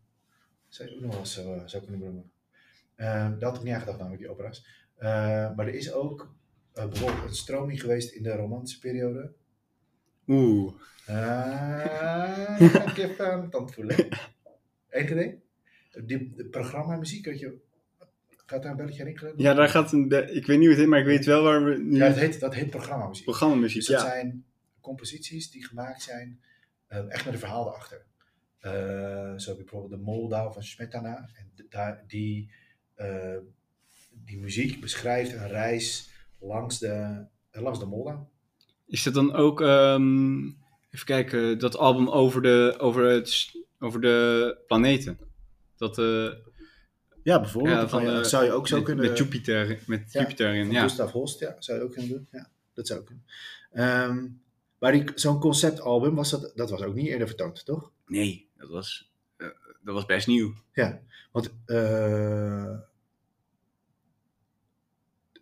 Zou 0.68 0.90
je 0.90 0.96
ook 0.96 1.02
nog 1.02 1.12
wel 1.12 1.20
eens 1.20 1.34
zo, 1.34 1.62
zou 1.66 1.84
kunnen 1.84 2.00
benoemen. 2.00 2.32
Eh, 2.96 3.32
dat 3.32 3.42
had 3.42 3.56
ik 3.56 3.64
niet 3.64 3.74
aangedacht, 3.74 3.98
namelijk 3.98 4.22
die 4.22 4.32
opera's. 4.32 4.66
Maar 5.56 5.68
er 5.68 5.74
is 5.74 5.92
ook 5.92 6.36
bijvoorbeeld 6.74 7.30
een 7.30 7.36
stroming 7.36 7.82
geweest 7.82 8.12
in 8.12 8.24
de 8.24 8.36
romantische 8.36 8.80
periode. 8.80 9.34
Oeh. 10.28 10.74
Ah, 11.08 12.56
ik 12.88 12.98
even 12.98 13.32
aan 13.32 13.50
het 13.52 13.74
voelen. 13.74 14.08
Enig 14.90 15.12
idee? 15.12 15.42
Die 16.06 16.34
de 16.36 16.46
programmamuziek, 16.46 17.26
weet 17.26 17.40
je, 17.40 17.58
gaat 18.46 18.62
daar 18.62 18.72
een 18.72 18.78
belletje 18.78 19.04
rinkelen? 19.04 19.34
Ja, 19.38 19.54
daar 19.54 19.70
gaat 19.70 19.92
een. 19.92 20.08
be- 20.08 20.32
Ik 20.32 20.46
weet 20.46 20.58
niet 20.58 20.68
hoe 20.68 20.68
het 20.70 20.78
heet, 20.78 20.88
maar 20.88 21.00
ik 21.00 21.06
weet 21.06 21.26
wel 21.26 21.44
waar 21.44 21.64
we 21.64 21.78
nu. 21.78 21.98
Ja, 21.98 22.08
dat 22.08 22.18
heet, 22.18 22.40
dat 22.40 22.54
heet 22.54 22.70
programmamuziek. 22.70 23.24
Programmamuziek, 23.26 23.78
Dus 23.78 23.88
dat 23.88 24.02
ja. 24.02 24.06
zijn 24.10 24.46
composities 24.82 25.52
die 25.52 25.66
gemaakt 25.66 26.02
zijn, 26.02 26.40
eh, 26.88 27.12
echt 27.12 27.26
met 27.26 27.34
een 27.34 27.40
verhaal 27.40 27.68
erachter. 27.68 28.06
Eh, 28.60 28.72
zo 29.38 29.50
heb 29.50 29.58
je 29.58 29.64
bijvoorbeeld 29.64 29.92
de 29.92 30.06
Moldau 30.06 30.54
van 30.54 30.64
Smetana. 30.64 31.30
En 31.36 31.52
daar, 31.70 32.04
die, 32.08 32.52
eh, 32.96 33.38
die 34.12 34.38
muziek 34.40 34.82
beschrijft 34.82 35.34
een 35.34 35.48
reis 35.48 36.10
langs 36.40 36.80
de, 36.80 37.26
langs 37.52 37.80
de 37.80 37.86
Moldau. 37.86 38.20
Is 38.94 39.04
dat 39.04 39.14
dan 39.14 39.34
ook. 39.34 39.62
ehm, 39.62 40.44
even 40.92 41.06
kijken, 41.06 41.60
dat 41.60 41.78
album 41.78 42.10
over 42.10 42.42
de, 42.42 42.76
over 42.78 43.04
het, 43.06 43.52
over 43.80 44.02
de 44.02 44.58
planeten? 44.68 45.18
Dat. 45.78 45.98
eh 45.98 46.30
Ja, 47.24 47.40
bijvoorbeeld. 47.40 47.76
Ja, 47.76 47.88
van, 47.88 48.06
eh, 48.06 48.24
zou 48.24 48.44
je 48.46 48.52
ook 48.52 48.68
zo 48.68 48.76
met, 48.76 48.86
kunnen... 48.86 49.06
met 49.08 49.18
Jupiter, 49.18 49.80
met 49.88 50.12
Ja, 50.12 50.22
Jupiter 50.22 50.54
in. 50.56 50.72
Ja. 50.72 50.82
Gustav 50.82 51.12
Holst, 51.12 51.40
ja, 51.40 51.56
zou 51.60 51.78
je 51.78 51.84
ook 51.84 51.92
kunnen 51.92 52.10
doen. 52.10 52.28
Ja, 52.32 52.50
dat 52.74 52.88
zou 52.88 53.04
kunnen. 53.04 53.24
Ehm, 53.72 54.28
maar 54.80 54.92
die- 54.92 55.12
zo'n 55.16 55.40
conceptalbum, 55.40 56.16
was 56.16 56.30
dat, 56.30 56.52
dat 56.56 56.70
was 56.70 56.82
ook 56.82 56.96
niet 56.96 57.08
eerder 57.08 57.28
vertoond, 57.28 57.66
toch? 57.66 57.92
Nee, 58.08 58.48
dat 58.58 58.70
was, 58.70 59.12
eh, 59.38 59.48
dat 59.84 59.94
was 59.94 60.06
best 60.06 60.28
nieuw. 60.28 60.54
Ja, 60.74 61.02
want 61.32 61.54
eh, 61.66 62.76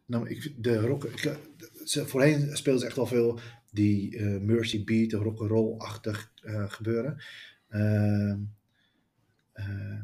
nou, 0.06 0.30
ik, 0.30 0.54
de 0.64 0.80
rock, 0.80 1.04
ik, 1.04 1.38
ze, 1.86 2.08
voorheen 2.08 2.58
speelden 2.58 2.82
ze 2.82 2.88
echt 2.88 2.96
wel 2.96 3.06
veel 3.06 3.40
die 3.72 4.18
eh, 4.18 4.40
Mercy 4.40 4.84
Beat, 4.84 5.12
rock'n'roll-achtig 5.12 6.32
eh, 6.42 6.70
gebeuren. 6.72 7.22
Ehm, 7.68 8.40
eh, 9.52 10.00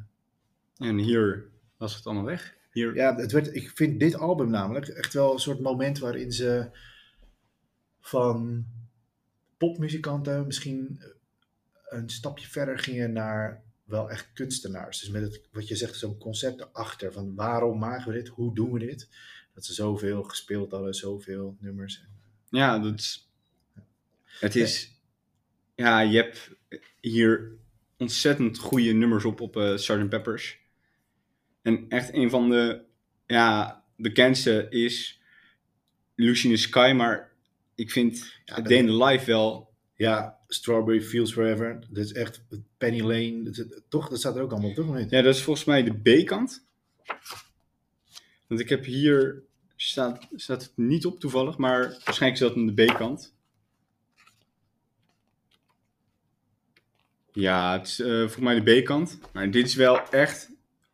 En 0.77 0.97
hier 0.97 1.49
was 1.77 1.95
het 1.95 2.05
allemaal 2.05 2.23
weg. 2.23 2.55
Hier, 2.71 2.95
ja, 2.95 3.15
het 3.15 3.31
werd, 3.31 3.55
ik 3.55 3.71
vind 3.75 3.99
dit 3.99 4.15
album 4.15 4.49
namelijk 4.49 4.87
echt 4.87 5.13
wel 5.13 5.33
een 5.33 5.39
soort 5.39 5.59
moment 5.59 5.99
waarin 5.99 6.31
ze 6.31 6.69
van 7.99 8.65
popmuzikanten 9.57 10.45
misschien 10.45 11.01
een 11.89 12.09
stapje 12.09 12.47
verder 12.47 12.79
gingen 12.79 13.11
naar 13.11 13.63
wel 13.83 14.09
echt 14.09 14.33
kunstenaars. 14.33 14.99
Dus 14.99 15.09
met 15.09 15.21
het, 15.21 15.41
wat 15.51 15.67
je 15.67 15.75
zegt, 15.75 15.95
zo'n 15.95 16.17
concept 16.17 16.59
erachter 16.59 17.13
van 17.13 17.35
waarom 17.35 17.79
maken 17.79 18.07
we 18.07 18.17
dit, 18.17 18.27
hoe 18.27 18.55
doen 18.55 18.71
we 18.71 18.79
dit? 18.79 19.09
Dat 19.57 19.65
ze 19.65 19.73
zoveel 19.73 20.23
gespeeld 20.23 20.71
hadden, 20.71 20.93
zoveel 20.93 21.57
nummers. 21.59 22.01
Ja, 22.49 22.79
dat 22.79 22.99
is, 22.99 23.29
het 24.39 24.55
is. 24.55 24.91
Ja, 25.75 25.99
je 25.99 26.15
hebt 26.17 26.49
hier 27.01 27.51
ontzettend 27.97 28.57
goede 28.57 28.91
nummers 28.93 29.25
op 29.25 29.41
op 29.41 29.71
Sgt. 29.75 30.09
Peppers. 30.09 30.59
En 31.61 31.85
echt 31.89 32.13
een 32.13 32.29
van 32.29 32.49
de 32.49 32.81
ja, 33.25 33.83
bekendste 33.95 34.67
is 34.69 35.21
Lucy 36.15 36.47
in 36.47 36.53
the 36.55 36.61
Sky, 36.61 36.93
maar 36.95 37.31
ik 37.75 37.91
vind 37.91 38.33
Ja, 38.45 38.55
dat- 38.55 38.65
Day 38.65 38.77
in 38.77 38.85
the 38.85 39.03
Life 39.03 39.25
wel. 39.25 39.73
Ja, 39.95 40.39
Strawberry 40.47 41.01
Fields 41.01 41.33
Forever, 41.33 41.79
dat 41.89 42.05
is 42.05 42.11
echt 42.13 42.41
Penny 42.77 43.01
Lane, 43.01 43.43
dat 43.43 43.57
is- 43.57 43.81
toch? 43.89 44.09
Dat 44.09 44.19
staat 44.19 44.35
er 44.35 44.41
ook 44.41 44.51
allemaal 44.51 44.69
op, 44.69 44.75
toch? 44.75 44.99
Ja, 45.09 45.21
dat 45.21 45.35
is 45.35 45.41
volgens 45.41 45.65
mij 45.65 45.83
de 45.83 46.21
B-kant. 46.23 46.65
Want 48.47 48.61
ik 48.61 48.69
heb 48.69 48.85
hier, 48.85 49.43
staat, 49.77 50.27
staat 50.35 50.61
het 50.61 50.71
niet 50.75 51.05
op 51.05 51.19
toevallig, 51.19 51.57
maar 51.57 51.81
waarschijnlijk 51.81 52.33
is 52.33 52.47
dat 52.47 52.55
aan 52.55 52.65
de 52.65 52.85
B-kant. 52.85 53.35
Ja, 57.31 57.77
het 57.77 57.87
is 57.87 57.99
eh, 57.99 58.07
volgens 58.07 58.37
mij 58.37 58.61
de 58.61 58.81
B-kant. 58.81 59.19
Maar 59.33 59.51
dit 59.51 59.65
is 59.65 59.75
wel 59.75 60.09
echt 60.09 60.49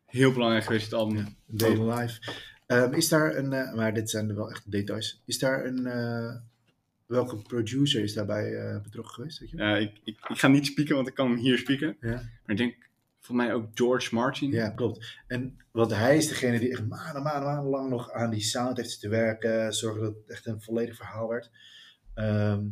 heel 0.06 0.32
belangrijk 0.32 0.64
geweest, 0.64 0.84
het 0.84 0.94
album. 0.94 1.16
Ja, 1.16 1.26
the 1.56 1.84
Life. 1.84 2.32
Ehm, 2.66 2.92
is 2.92 3.08
daar 3.08 3.36
een, 3.36 3.52
eh, 3.52 3.74
maar 3.74 3.94
dit 3.94 4.10
zijn 4.10 4.28
er 4.28 4.34
wel 4.34 4.50
echt 4.50 4.70
details. 4.70 5.22
Is 5.24 5.38
daar 5.38 5.64
een, 5.64 5.86
eh, 5.86 6.34
welke 7.06 7.36
producer 7.36 8.02
is 8.02 8.14
daarbij 8.14 8.80
betrokken 8.82 9.14
geweest? 9.14 9.38
Weet 9.38 9.50
je? 9.50 9.56
Ik, 9.56 10.00
ik, 10.04 10.28
ik 10.28 10.38
ga 10.38 10.48
niet 10.48 10.66
spieken, 10.66 10.94
want 10.94 11.08
ik 11.08 11.14
kan 11.14 11.30
hem 11.30 11.38
hier 11.38 11.58
spieken. 11.58 11.96
Ja. 12.00 12.10
Maar 12.10 12.30
ik 12.46 12.56
denk, 12.56 12.74
voor 13.24 13.36
mij 13.36 13.54
ook 13.54 13.66
George 13.74 14.14
Martin. 14.14 14.50
Ja, 14.50 14.68
klopt. 14.68 15.18
En 15.26 15.56
want 15.70 15.90
hij 15.90 16.16
is 16.16 16.28
degene 16.28 16.58
die 16.58 16.70
echt 16.70 16.86
maanden, 16.86 17.22
maanden, 17.22 17.44
maanden 17.44 17.70
lang 17.70 17.90
nog 17.90 18.12
aan 18.12 18.30
die 18.30 18.40
sound 18.40 18.76
heeft 18.76 19.00
te 19.00 19.08
werken. 19.08 19.74
Zorgen 19.74 20.02
dat 20.02 20.14
het 20.14 20.30
echt 20.30 20.46
een 20.46 20.62
volledig 20.62 20.96
verhaal 20.96 21.28
werd. 21.28 21.50
Ehm, 22.14 22.66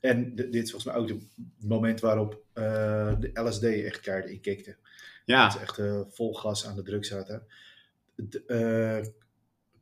en 0.00 0.34
dit 0.34 0.54
is 0.54 0.70
volgens 0.70 0.84
mij 0.84 0.94
ook 0.94 1.08
het 1.08 1.22
moment 1.58 2.00
waarop 2.00 2.42
uh, 2.54 3.14
de 3.20 3.30
LSD 3.32 3.62
echt 3.62 4.00
kaarten 4.00 4.30
inkikte. 4.30 4.76
Ja. 5.24 5.42
Dat 5.42 5.52
ze 5.52 5.58
echt 5.58 5.78
uh, 5.78 6.00
vol 6.08 6.34
gas 6.34 6.66
aan 6.66 6.76
de 6.76 6.82
druk 6.82 7.04
zaten. 7.04 7.46
Uh, 8.46 9.00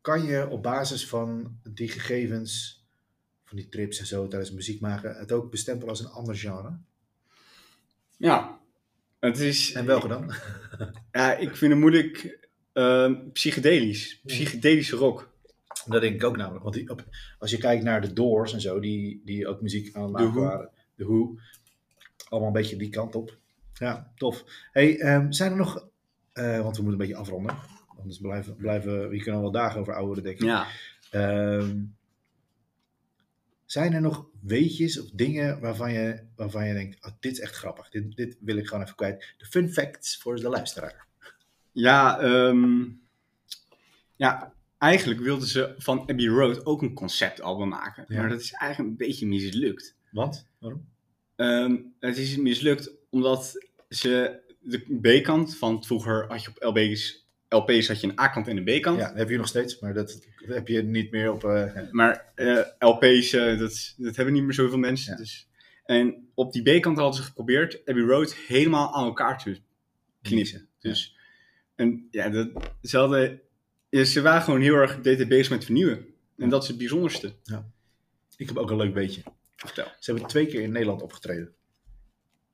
kan 0.01 0.23
je 0.23 0.49
op 0.49 0.63
basis 0.63 1.09
van 1.09 1.59
die 1.63 1.89
gegevens, 1.89 2.85
van 3.45 3.57
die 3.57 3.69
trips 3.69 3.99
en 3.99 4.07
zo 4.07 4.29
tijdens 4.29 4.53
muziek 4.53 4.81
maken, 4.81 5.17
het 5.17 5.33
ook 5.33 5.51
bestempelen 5.51 5.89
als 5.89 6.01
een 6.01 6.11
ander 6.11 6.37
genre? 6.37 6.79
Ja. 8.17 8.65
Het 9.19 9.39
is, 9.39 9.73
en 9.73 9.87
welke 9.87 10.09
dan? 10.09 10.33
ja, 11.13 11.35
ik 11.35 11.57
vind 11.57 11.73
het 11.73 11.81
moeilijk. 11.81 12.39
psychedelisch. 13.33 14.21
Psychedelische 14.25 14.97
rock. 14.97 15.35
Dat 15.87 16.01
denk 16.01 16.15
ik 16.15 16.25
ook 16.25 16.37
namelijk. 16.37 16.63
Want 16.63 16.75
die, 16.75 16.91
op, 16.91 17.05
als 17.39 17.51
je 17.51 17.59
kijkt 17.59 17.85
naar 17.85 18.01
de 18.01 18.13
Doors 18.13 18.53
en 18.53 18.61
zo, 18.61 18.81
die, 18.81 19.23
die 19.25 19.47
ook 19.47 19.61
muziek 19.61 19.95
aan 19.95 20.03
het 20.03 20.13
maken 20.13 20.41
waren. 20.41 20.71
De 20.95 21.05
Who. 21.05 21.39
Allemaal 22.29 22.49
een 22.49 22.55
beetje 22.55 22.77
die 22.77 22.89
kant 22.89 23.15
op. 23.15 23.39
Ja, 23.73 24.13
tof. 24.17 24.45
Hey, 24.73 25.15
um, 25.15 25.33
zijn 25.33 25.51
er 25.51 25.57
nog... 25.57 25.89
Uh, 26.35 26.61
want 26.61 26.77
we 26.77 26.83
moeten 26.83 27.01
een 27.01 27.07
beetje 27.07 27.17
afronden. 27.17 27.57
Anders 27.99 28.19
blijven, 28.19 28.57
blijven 28.57 29.09
we 29.09 29.23
kunnen 29.23 29.41
wel 29.41 29.51
dagen 29.51 29.81
over 29.81 29.95
ouderen, 29.95 30.23
denk 30.23 30.39
ik. 30.39 30.45
Ja. 30.45 30.67
Um, 31.13 31.97
zijn 33.67 33.93
er 33.93 34.01
nog 34.01 34.27
weetjes 34.41 35.01
of 35.01 35.11
dingen 35.11 35.61
waarvan 35.61 35.93
je, 35.93 36.23
waarvan 36.37 36.67
je 36.67 36.73
denkt, 36.73 37.05
oh, 37.05 37.13
dit 37.21 37.33
is 37.33 37.41
echt 37.41 37.55
grappig. 37.55 37.89
Dit, 37.89 38.17
dit 38.17 38.37
wil 38.41 38.57
ik 38.57 38.67
gewoon 38.67 38.83
even 38.83 38.95
kwijt. 38.95 39.35
De 39.39 39.47
fun 39.47 39.73
facts 39.73 40.19
voor 40.19 40.37
de 40.37 40.49
luisteraar. 40.49 41.07
Ja, 41.73 42.23
um, 42.23 43.01
ja, 44.17 44.55
eigenlijk 44.79 45.21
wilden 45.21 45.49
ze 45.49 45.75
van 45.79 46.01
Abbey 46.01 46.27
Road 46.27 46.67
ook 46.67 46.83
een 46.83 46.95
conceptalbum 46.95 47.69
maken. 47.69 48.05
Ja. 48.09 48.21
Maar 48.21 48.29
dat 48.29 48.41
is 48.41 48.53
eigenlijk 48.53 48.91
een 48.91 49.07
beetje 49.07 49.27
mislukt. 49.27 49.97
Want? 50.11 50.49
Waarom? 50.59 50.89
Um, 51.37 51.95
het 51.99 52.17
is 52.17 52.37
mislukt 52.37 52.91
omdat 53.11 53.67
ze 53.89 54.41
de 54.61 54.99
B-kant 55.01 55.57
van 55.57 55.85
vroeger 55.85 56.27
had 56.29 56.43
je 56.43 56.49
op 56.49 56.63
LB's, 56.63 57.26
LP's 57.49 57.89
had 57.89 58.01
je 58.01 58.07
een 58.07 58.21
A-kant 58.21 58.49
en 58.49 58.57
een 58.57 58.79
B-kant. 58.79 58.99
Ja, 58.99 59.09
dat 59.09 59.17
heb 59.17 59.29
je 59.29 59.37
nog 59.37 59.49
steeds, 59.49 59.79
maar 59.79 59.95
dat 59.95 60.27
heb 60.47 60.69
je 60.69 60.83
niet 60.83 61.11
meer 61.11 61.33
op. 61.33 61.45
Uh, 61.45 61.91
maar 61.91 62.33
uh, 62.37 62.61
LP's, 62.79 63.33
uh, 63.33 63.59
dat, 63.59 63.95
dat 63.97 64.17
hebben 64.17 64.35
niet 64.35 64.43
meer 64.43 64.55
zoveel 64.55 64.79
mensen. 64.79 65.13
Ja. 65.13 65.19
Dus. 65.19 65.49
En 65.85 66.29
op 66.35 66.53
die 66.53 66.79
B-kant 66.79 66.97
hadden 66.97 67.17
ze 67.17 67.23
geprobeerd 67.23 67.81
Abbey 67.85 68.03
Road 68.03 68.35
helemaal 68.35 68.95
aan 68.95 69.05
elkaar 69.05 69.39
te 69.39 69.61
knippen. 70.23 70.69
Dus, 70.79 71.17
en 71.75 72.09
ja, 72.11 72.29
dat, 72.29 72.49
ze 72.83 72.97
hadden 72.97 73.41
ze 73.91 74.23
waren 74.23 74.43
gewoon 74.43 74.61
heel 74.61 74.75
erg 74.75 75.01
bezig 75.01 75.51
met 75.51 75.65
vernieuwen. 75.65 76.07
En 76.37 76.49
dat 76.49 76.63
is 76.63 76.69
het 76.69 76.79
bijzonderste. 76.79 77.35
Ja. 77.43 77.71
Ik 78.37 78.47
heb 78.47 78.57
ook 78.57 78.71
een 78.71 78.77
leuk 78.77 78.95
beetje. 78.95 79.23
Vertel. 79.57 79.87
Ze 79.99 80.11
hebben 80.11 80.29
twee 80.29 80.47
keer 80.47 80.63
in 80.63 80.73
Nederland 80.73 81.03
opgetreden. 81.03 81.55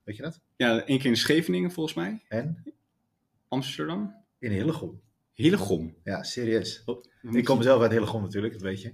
Weet 0.03 0.15
je 0.15 0.21
dat? 0.21 0.41
Ja, 0.55 0.83
één 0.85 0.99
keer 0.99 1.09
in 1.09 1.17
Scheveningen 1.17 1.71
volgens 1.71 1.95
mij. 1.95 2.23
En? 2.27 2.63
Amsterdam. 3.47 4.22
In 4.43 4.51
Hillegom. 4.51 5.01
Hillegom? 5.33 5.95
Ja, 6.03 6.23
serieus. 6.23 6.81
Oh, 6.85 7.03
ik 7.31 7.45
kom 7.45 7.61
zelf 7.61 7.81
uit 7.81 7.91
Hillegom 7.91 8.21
natuurlijk, 8.21 8.53
dat 8.53 8.61
weet 8.61 8.81
je. 8.81 8.89
Uh, 8.89 8.93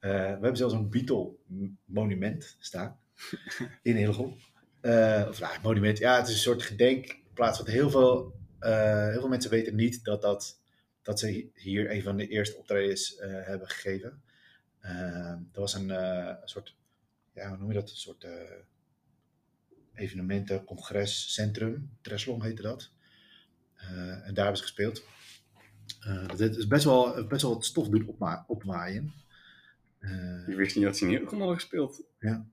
we 0.00 0.08
hebben 0.16 0.56
zelfs 0.56 0.74
een 0.74 0.90
Beatle-monument 0.90 2.56
staan. 2.58 2.98
in 3.82 3.96
Hillegom. 3.96 4.36
Uh, 4.82 5.26
of 5.28 5.40
nou, 5.40 5.52
monument. 5.62 5.98
Ja, 5.98 6.16
het 6.16 6.26
is 6.28 6.34
een 6.34 6.40
soort 6.40 6.62
gedenkplaats. 6.62 7.58
Want 7.58 7.70
heel 7.70 7.90
veel, 7.90 8.34
uh, 8.60 9.08
heel 9.08 9.20
veel 9.20 9.28
mensen 9.28 9.50
weten 9.50 9.74
niet 9.74 10.04
dat 10.04 10.22
dat 10.22 10.60
dat 11.02 11.18
ze 11.18 11.50
hier 11.54 11.90
een 11.90 12.02
van 12.02 12.16
de 12.16 12.28
eerste 12.28 12.56
optredens 12.56 13.16
hebben 13.20 13.68
gegeven. 13.68 14.22
Dat 15.52 15.60
was 15.60 15.74
een 15.74 15.92
soort, 16.44 16.76
ja, 17.34 17.48
hoe 17.48 17.56
noem 17.56 17.68
je 17.68 17.74
dat? 17.74 17.90
Een 17.90 17.96
soort 17.96 18.26
evenementen, 19.94 20.64
congrescentrum. 20.64 21.96
Treslong 22.00 22.42
heette 22.42 22.62
dat. 22.62 22.90
En 24.24 24.34
daar 24.34 24.44
hebben 24.44 24.56
ze 24.56 24.62
gespeeld. 24.62 25.04
dat 26.26 26.40
is 26.40 26.66
best 26.66 26.84
wel, 26.84 27.26
best 27.26 27.42
wel 27.42 27.54
wat 27.54 27.64
stof 27.64 27.88
doen 27.88 28.06
opma 28.06 28.44
opwaaien. 28.46 29.12
Je 30.46 30.54
wist 30.56 30.76
niet 30.76 30.84
dat 30.84 30.96
ze 30.96 31.04
in 31.04 31.10
Hillegom 31.10 31.38
hadden 31.38 31.56
gespeeld. 31.56 32.02
Ja. 32.18 32.46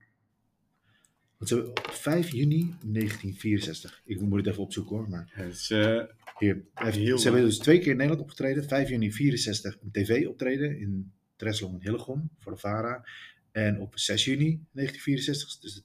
Want 1.39 1.51
ze, 1.51 1.69
op 1.69 1.89
5 1.91 2.31
juni 2.31 2.75
1964. 2.81 4.01
Ik 4.05 4.21
moet 4.21 4.37
het 4.37 4.47
even 4.47 4.63
opzoeken 4.63 4.95
hoor. 4.95 5.09
Maar... 5.09 5.29
Het 5.31 5.53
is, 5.53 5.69
uh, 5.69 6.03
Hier, 6.37 6.63
heel 6.73 7.17
ze 7.17 7.23
hebben 7.23 7.43
dus 7.43 7.57
twee 7.57 7.79
keer 7.79 7.91
in 7.91 7.97
Nederland 7.97 8.21
opgetreden. 8.21 8.63
5 8.63 8.89
juni 8.89 9.11
64 9.11 9.77
een 9.81 9.91
tv-optreden 9.91 10.79
in 10.79 11.11
Treslong 11.35 11.73
en 11.73 11.81
Hillegom 11.81 12.29
voor 12.39 12.51
de 12.51 12.57
VARA. 12.57 13.05
En 13.51 13.79
op 13.79 13.99
6 13.99 14.25
juni 14.25 14.65
1964, 14.71 15.59
dus 15.59 15.73
de, 15.73 15.83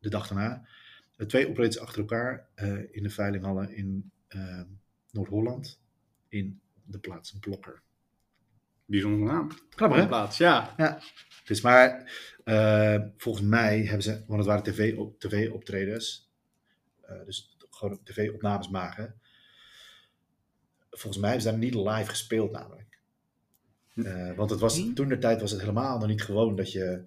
de 0.00 0.08
dag 0.08 0.28
daarna, 0.28 0.66
twee 1.26 1.48
optredens 1.48 1.78
achter 1.78 2.00
elkaar 2.00 2.48
uh, 2.56 2.78
in 2.90 3.02
de 3.02 3.10
veilinghallen 3.10 3.76
in 3.76 4.10
uh, 4.28 4.60
Noord-Holland. 5.14 5.80
In 6.28 6.60
de 6.84 6.98
plaats 6.98 7.38
Blokker. 7.40 7.82
Bijzondere 8.84 9.32
naam. 9.32 9.50
Grappig 9.70 9.98
hè? 9.98 10.06
Plaats, 10.06 10.38
ja. 10.38 10.74
ja. 10.76 11.00
Dus 11.44 11.60
maar 11.60 12.12
uh, 12.44 13.02
volgens 13.16 13.46
mij 13.46 13.80
hebben 13.80 14.02
ze, 14.02 14.24
want 14.26 14.38
het 14.38 14.46
waren 14.46 14.62
tv-optredens, 15.18 16.30
TV 17.00 17.10
uh, 17.10 17.24
dus 17.24 17.56
gewoon 17.70 18.00
tv-opnames 18.04 18.68
maken. 18.68 19.14
Volgens 20.90 21.22
mij 21.22 21.30
hebben 21.30 21.46
ze 21.46 21.50
daar 21.50 21.64
niet 21.70 21.74
live 21.74 22.10
gespeeld 22.10 22.52
namelijk. 22.52 22.98
Uh, 23.94 24.36
want 24.36 24.50
het 24.50 24.60
was, 24.60 24.92
toen 24.94 25.08
de 25.08 25.18
tijd 25.18 25.40
was 25.40 25.50
het 25.50 25.60
helemaal 25.60 25.98
nog 25.98 26.08
niet 26.08 26.22
gewoon 26.22 26.56
dat 26.56 26.72
je 26.72 27.04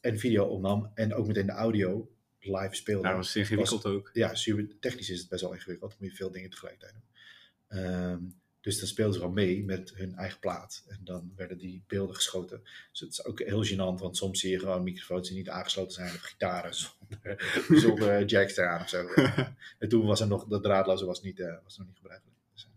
en 0.00 0.18
video 0.18 0.44
opnam 0.44 0.90
en 0.94 1.14
ook 1.14 1.26
meteen 1.26 1.46
de 1.46 1.52
audio 1.52 2.08
live 2.40 2.74
speelde. 2.74 3.02
Ja, 3.02 3.14
dat 3.14 3.24
was 3.24 3.36
ingewikkeld 3.36 3.82
was, 3.82 3.92
ook. 3.92 4.10
Ja, 4.12 4.34
super, 4.34 4.78
technisch 4.80 5.10
is 5.10 5.18
het 5.18 5.28
best 5.28 5.42
wel 5.42 5.52
ingewikkeld. 5.52 5.90
Dan 5.90 5.98
moet 6.00 6.10
je 6.10 6.16
veel 6.16 6.30
dingen 6.30 6.50
tegelijkertijd 6.50 6.94
doen. 6.94 7.78
Um, 7.78 8.40
dus 8.60 8.78
dan 8.78 8.88
speelden 8.88 9.14
ze 9.14 9.20
gewoon 9.20 9.34
mee 9.34 9.64
met 9.64 9.92
hun 9.94 10.14
eigen 10.14 10.38
plaat. 10.38 10.84
En 10.88 11.00
dan 11.04 11.32
werden 11.36 11.58
die 11.58 11.84
beelden 11.86 12.14
geschoten. 12.14 12.60
Dus 12.90 13.00
het 13.00 13.10
is 13.10 13.24
ook 13.24 13.40
heel 13.40 13.64
gênant, 13.64 14.00
want 14.00 14.16
soms 14.16 14.40
zie 14.40 14.50
je 14.50 14.58
gewoon 14.58 14.82
microfoons 14.82 15.28
die 15.28 15.36
niet 15.36 15.48
aangesloten 15.48 15.92
zijn 15.92 16.14
of 16.14 16.20
gitaren 16.20 16.74
zonder, 16.84 17.66
zonder 17.68 18.24
jacks 18.24 18.56
eraan 18.56 18.80
of 18.80 18.88
zo. 18.88 19.06
en 19.78 19.88
toen 19.88 20.06
was 20.06 20.20
er 20.20 20.26
nog, 20.26 20.46
dat 20.46 20.62
draadloze 20.62 21.04
was, 21.04 21.22
niet, 21.22 21.38
uh, 21.38 21.54
was 21.62 21.78
nog 21.78 21.86
niet 21.86 21.96
gebruikelijk. 21.96 22.36
Dus, 22.52 22.64
uh. 22.64 22.70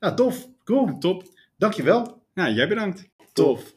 Nou, 0.00 0.16
tof. 0.16 0.48
Cool. 0.64 0.98
Top. 0.98 1.24
Dankjewel. 1.56 2.22
Ja, 2.34 2.50
jij 2.50 2.68
bedankt. 2.68 3.08
Tof. 3.32 3.74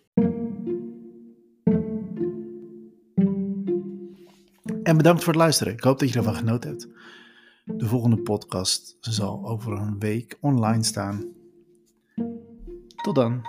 En 4.91 4.97
bedankt 4.97 5.23
voor 5.23 5.34
het 5.34 5.41
luisteren. 5.41 5.73
Ik 5.73 5.84
hoop 5.84 5.99
dat 5.99 6.10
je 6.10 6.17
ervan 6.17 6.36
genoten 6.36 6.69
hebt. 6.69 6.88
De 7.65 7.88
volgende 7.88 8.17
podcast 8.17 8.97
zal 8.99 9.45
over 9.45 9.71
een 9.71 9.99
week 9.99 10.38
online 10.41 10.84
staan. 10.84 11.25
Tot 13.04 13.15
dan. 13.15 13.41